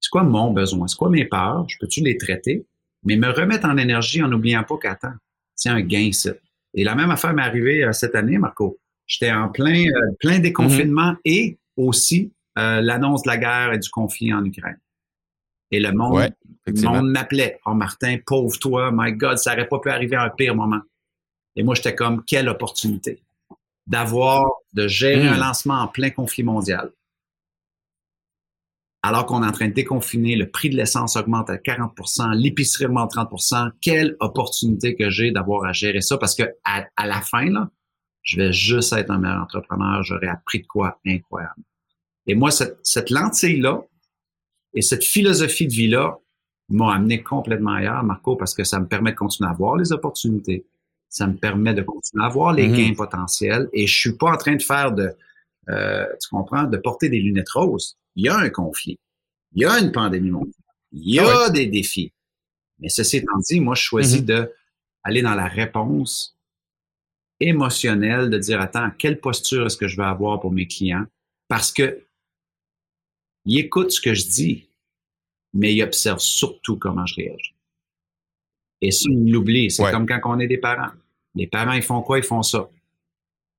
[0.00, 0.88] C'est quoi mon besoin?
[0.88, 1.64] C'est quoi mes peurs?
[1.68, 2.66] Je peux-tu les traiter?
[3.04, 5.14] Mais me remettre en énergie en n'oubliant pas qu'attends,
[5.54, 6.32] c'est un gain, ça.
[6.74, 8.79] Et la même affaire m'est arrivée euh, cette année, Marco.
[9.10, 11.20] J'étais en plein, euh, plein déconfinement mm-hmm.
[11.24, 14.78] et aussi euh, l'annonce de la guerre et du conflit en Ukraine.
[15.72, 16.32] Et le monde,
[16.84, 17.58] monde m'appelait.
[17.66, 20.80] Oh Martin, pauvre toi, my God, ça n'aurait pas pu arriver à un pire moment.
[21.56, 23.20] Et moi, j'étais comme, quelle opportunité
[23.86, 24.44] d'avoir,
[24.74, 25.40] de gérer un mm.
[25.40, 26.92] lancement en plein conflit mondial
[29.02, 32.84] alors qu'on est en train de déconfiner, le prix de l'essence augmente à 40% l'épicerie
[32.84, 37.46] augmente 30% quelle opportunité que j'ai d'avoir à gérer ça parce que à, la fin,
[37.46, 37.70] là,
[38.30, 41.62] je vais juste être un meilleur entrepreneur, j'aurais appris de quoi incroyable.
[42.28, 43.82] Et moi, cette, cette lentille-là
[44.72, 46.16] et cette philosophie de vie-là
[46.68, 49.90] m'ont amené complètement ailleurs, Marco, parce que ça me permet de continuer à voir les
[49.90, 50.64] opportunités,
[51.08, 52.88] ça me permet de continuer à voir les mm-hmm.
[52.90, 55.10] gains potentiels et je suis pas en train de faire de,
[55.68, 59.00] euh, tu comprends, de porter des lunettes roses il y a un conflit,
[59.54, 60.54] il y a une pandémie mondiale,
[60.92, 62.12] il y a ah des défis.
[62.78, 64.48] Mais ceci étant dit, moi, je choisis mm-hmm.
[65.04, 66.36] d'aller dans la réponse
[67.40, 71.06] émotionnelle, de dire, attends, quelle posture est-ce que je vais avoir pour mes clients?
[71.48, 72.04] Parce que
[73.46, 74.68] ils écoutent ce que je dis,
[75.54, 77.54] mais ils observent surtout comment je réagis.
[78.82, 79.70] Et ça, ils l'oublient.
[79.70, 80.92] C'est comme quand on est des parents.
[81.34, 82.18] Les parents, ils font quoi?
[82.18, 82.68] Ils font ça.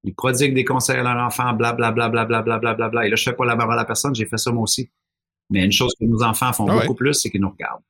[0.03, 3.05] Ils prodiguent des conseils à leur enfant, blablabla, blablabla, blablabla.
[3.05, 4.89] Et là, je fais pas la barre à la personne, j'ai fait ça moi aussi.
[5.49, 7.84] Mais une chose que nos enfants font ah beaucoup plus, c'est qu'ils nous regardent.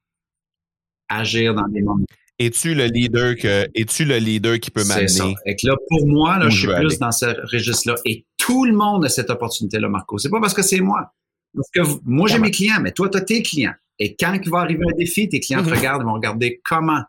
[1.08, 2.06] Agir dans des moments.
[2.46, 5.08] Es-tu le leader que, es-tu le leader qui peut m'amener?
[5.08, 5.28] C'est ça.
[5.46, 7.96] Et là, pour moi, là, je suis plus dans ce registre-là.
[8.06, 10.18] Et tout le monde a cette opportunité-là, Marco.
[10.18, 11.14] C'est pas parce que c'est moi.
[11.54, 13.74] Parce que moi, j'ai mes clients, mais toi, tu as tes clients.
[14.00, 17.04] Et quand il va arriver un défi, tes clients te regardent, vont regarder comment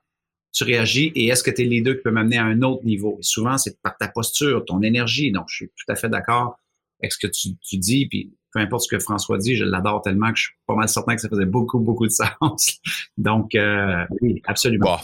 [0.53, 2.85] tu réagis et est-ce que tu es le leader qui peut m'amener à un autre
[2.85, 3.17] niveau?
[3.19, 5.33] Et souvent, c'est par ta posture, ton énergie.
[5.33, 6.59] Donc, je suis tout à fait d'accord
[7.01, 10.31] avec ce que tu, dis, puis peu importe ce que François dit, je l'adore tellement
[10.31, 12.79] que je suis pas mal certain que ça faisait beaucoup, beaucoup de sens.
[13.17, 14.99] Donc, euh, oui, absolument.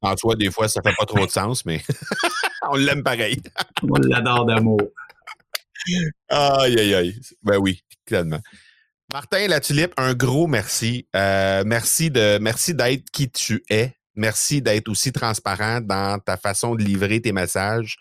[0.00, 1.82] Bon, en toi, des fois, ça fait pas trop de sens, mais
[2.70, 3.42] on l'aime pareil.
[3.82, 4.80] on l'adore d'amour.
[6.28, 7.20] Aïe, aïe, aïe.
[7.42, 8.40] Ben oui, clairement.
[9.12, 11.06] Martin La Tulipe, un gros merci.
[11.14, 13.94] Euh, merci de merci d'être qui tu es.
[14.14, 17.96] Merci d'être aussi transparent dans ta façon de livrer tes messages.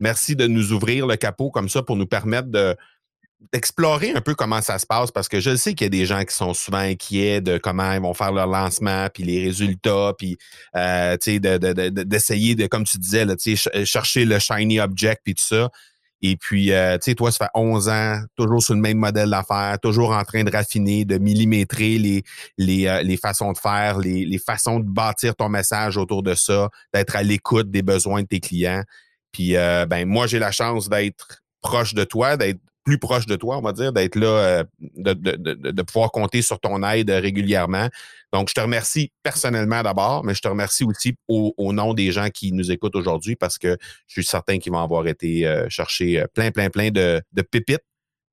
[0.00, 2.76] Merci de nous ouvrir le capot comme ça pour nous permettre de
[3.52, 6.06] d'explorer un peu comment ça se passe parce que je sais qu'il y a des
[6.06, 10.12] gens qui sont souvent inquiets de comment ils vont faire leur lancement puis les résultats
[10.18, 10.36] puis
[10.76, 13.24] euh, d'essayer de, de, de, comme tu disais
[13.84, 15.70] chercher le shiny object puis tout ça
[16.20, 19.30] et puis, euh, tu sais, toi, ça fait 11 ans, toujours sur le même modèle
[19.30, 24.38] d'affaires, toujours en train de raffiner, de millimétrer euh, les façons de faire, les, les
[24.38, 28.40] façons de bâtir ton message autour de ça, d'être à l'écoute des besoins de tes
[28.40, 28.82] clients.
[29.30, 32.58] Puis, ben, moi, j'ai la chance d'être proche de toi, d'être
[32.88, 36.10] plus proche de toi, on va dire, d'être là, euh, de, de, de, de, pouvoir
[36.10, 37.88] compter sur ton aide régulièrement.
[38.32, 42.30] Donc, je te remercie personnellement d'abord, mais je te remercie aussi au, nom des gens
[42.30, 43.76] qui nous écoutent aujourd'hui parce que
[44.06, 47.20] je suis certain qu'ils vont avoir été euh, chercher euh, plein, plein, plein de,
[47.50, 47.84] pépites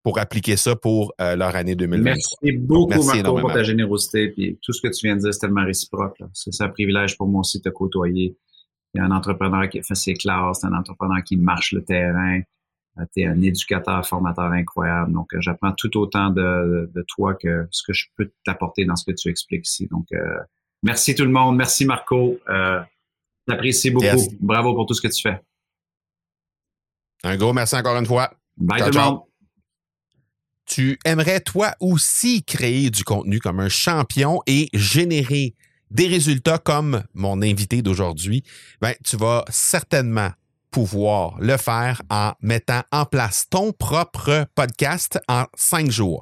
[0.04, 2.14] pour appliquer ça pour leur année 2023.
[2.14, 4.30] Merci beaucoup, Marco, pour ta générosité.
[4.30, 6.18] Puis tout ce que tu viens de dire, c'est tellement réciproque.
[6.32, 8.38] C'est un privilège pour moi aussi de te côtoyer.
[8.94, 12.40] Il y a un entrepreneur qui fait ses classes, un entrepreneur qui marche le terrain,
[12.40, 12.42] euh,
[13.14, 15.12] tu es un éducateur, formateur incroyable.
[15.14, 19.06] Donc, euh, j'apprends tout autant de, toi que ce que je peux t'apporter dans ce
[19.06, 19.88] que tu expliques ici.
[19.88, 20.40] Donc, euh,
[20.84, 21.58] merci tout le monde.
[21.58, 22.40] Merci Marco.
[22.50, 22.82] Euh,
[23.48, 24.06] J'apprécie beaucoup.
[24.40, 25.40] Bravo pour tout ce que tu fais.
[27.24, 28.32] Un gros merci encore une fois.
[28.58, 29.22] Bye tout le monde.
[30.66, 35.54] Tu aimerais toi aussi créer du contenu comme un champion et générer
[35.92, 38.44] des résultats comme mon invité d'aujourd'hui,
[38.82, 40.32] ben, tu vas certainement
[40.76, 46.22] pouvoir le faire en mettant en place ton propre podcast en cinq jours.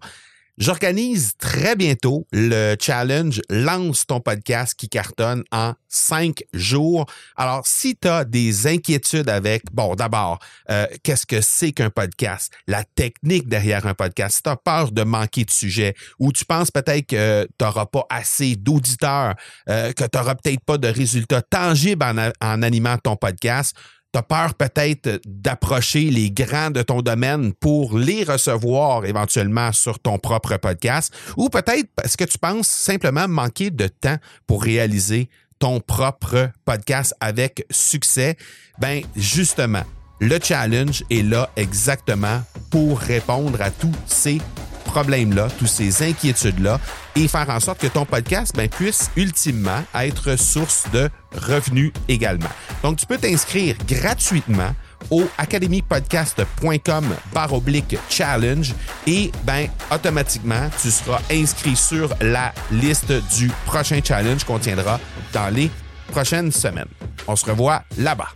[0.59, 7.07] J'organise très bientôt le challenge Lance ton podcast qui cartonne en cinq jours.
[7.35, 10.37] Alors, si tu as des inquiétudes avec, bon, d'abord,
[10.69, 12.53] euh, qu'est-ce que c'est qu'un podcast?
[12.67, 14.35] La technique derrière un podcast.
[14.35, 17.87] Si tu as peur de manquer de sujet ou tu penses peut-être que tu n'auras
[17.87, 19.33] pas assez d'auditeurs,
[19.67, 23.75] euh, que tu n'auras peut-être pas de résultats tangibles en, en animant ton podcast,
[24.13, 30.19] tu peur peut-être d'approcher les grands de ton domaine pour les recevoir éventuellement sur ton
[30.19, 35.79] propre podcast, ou peut-être parce que tu penses simplement manquer de temps pour réaliser ton
[35.79, 38.37] propre podcast avec succès,
[38.79, 39.83] ben justement,
[40.19, 44.39] le challenge est là exactement pour répondre à tous ces
[44.83, 46.79] problèmes-là, toutes ces inquiétudes-là
[47.15, 52.49] et faire en sorte que ton podcast ben, puisse ultimement être source de revenus également.
[52.81, 54.73] Donc, tu peux t'inscrire gratuitement
[55.09, 57.05] au academypodcast.com
[57.51, 58.73] oblique challenge
[59.05, 64.99] et ben automatiquement tu seras inscrit sur la liste du prochain challenge qu'on tiendra
[65.33, 65.69] dans les
[66.07, 66.87] prochaines semaines.
[67.27, 68.29] On se revoit là-bas.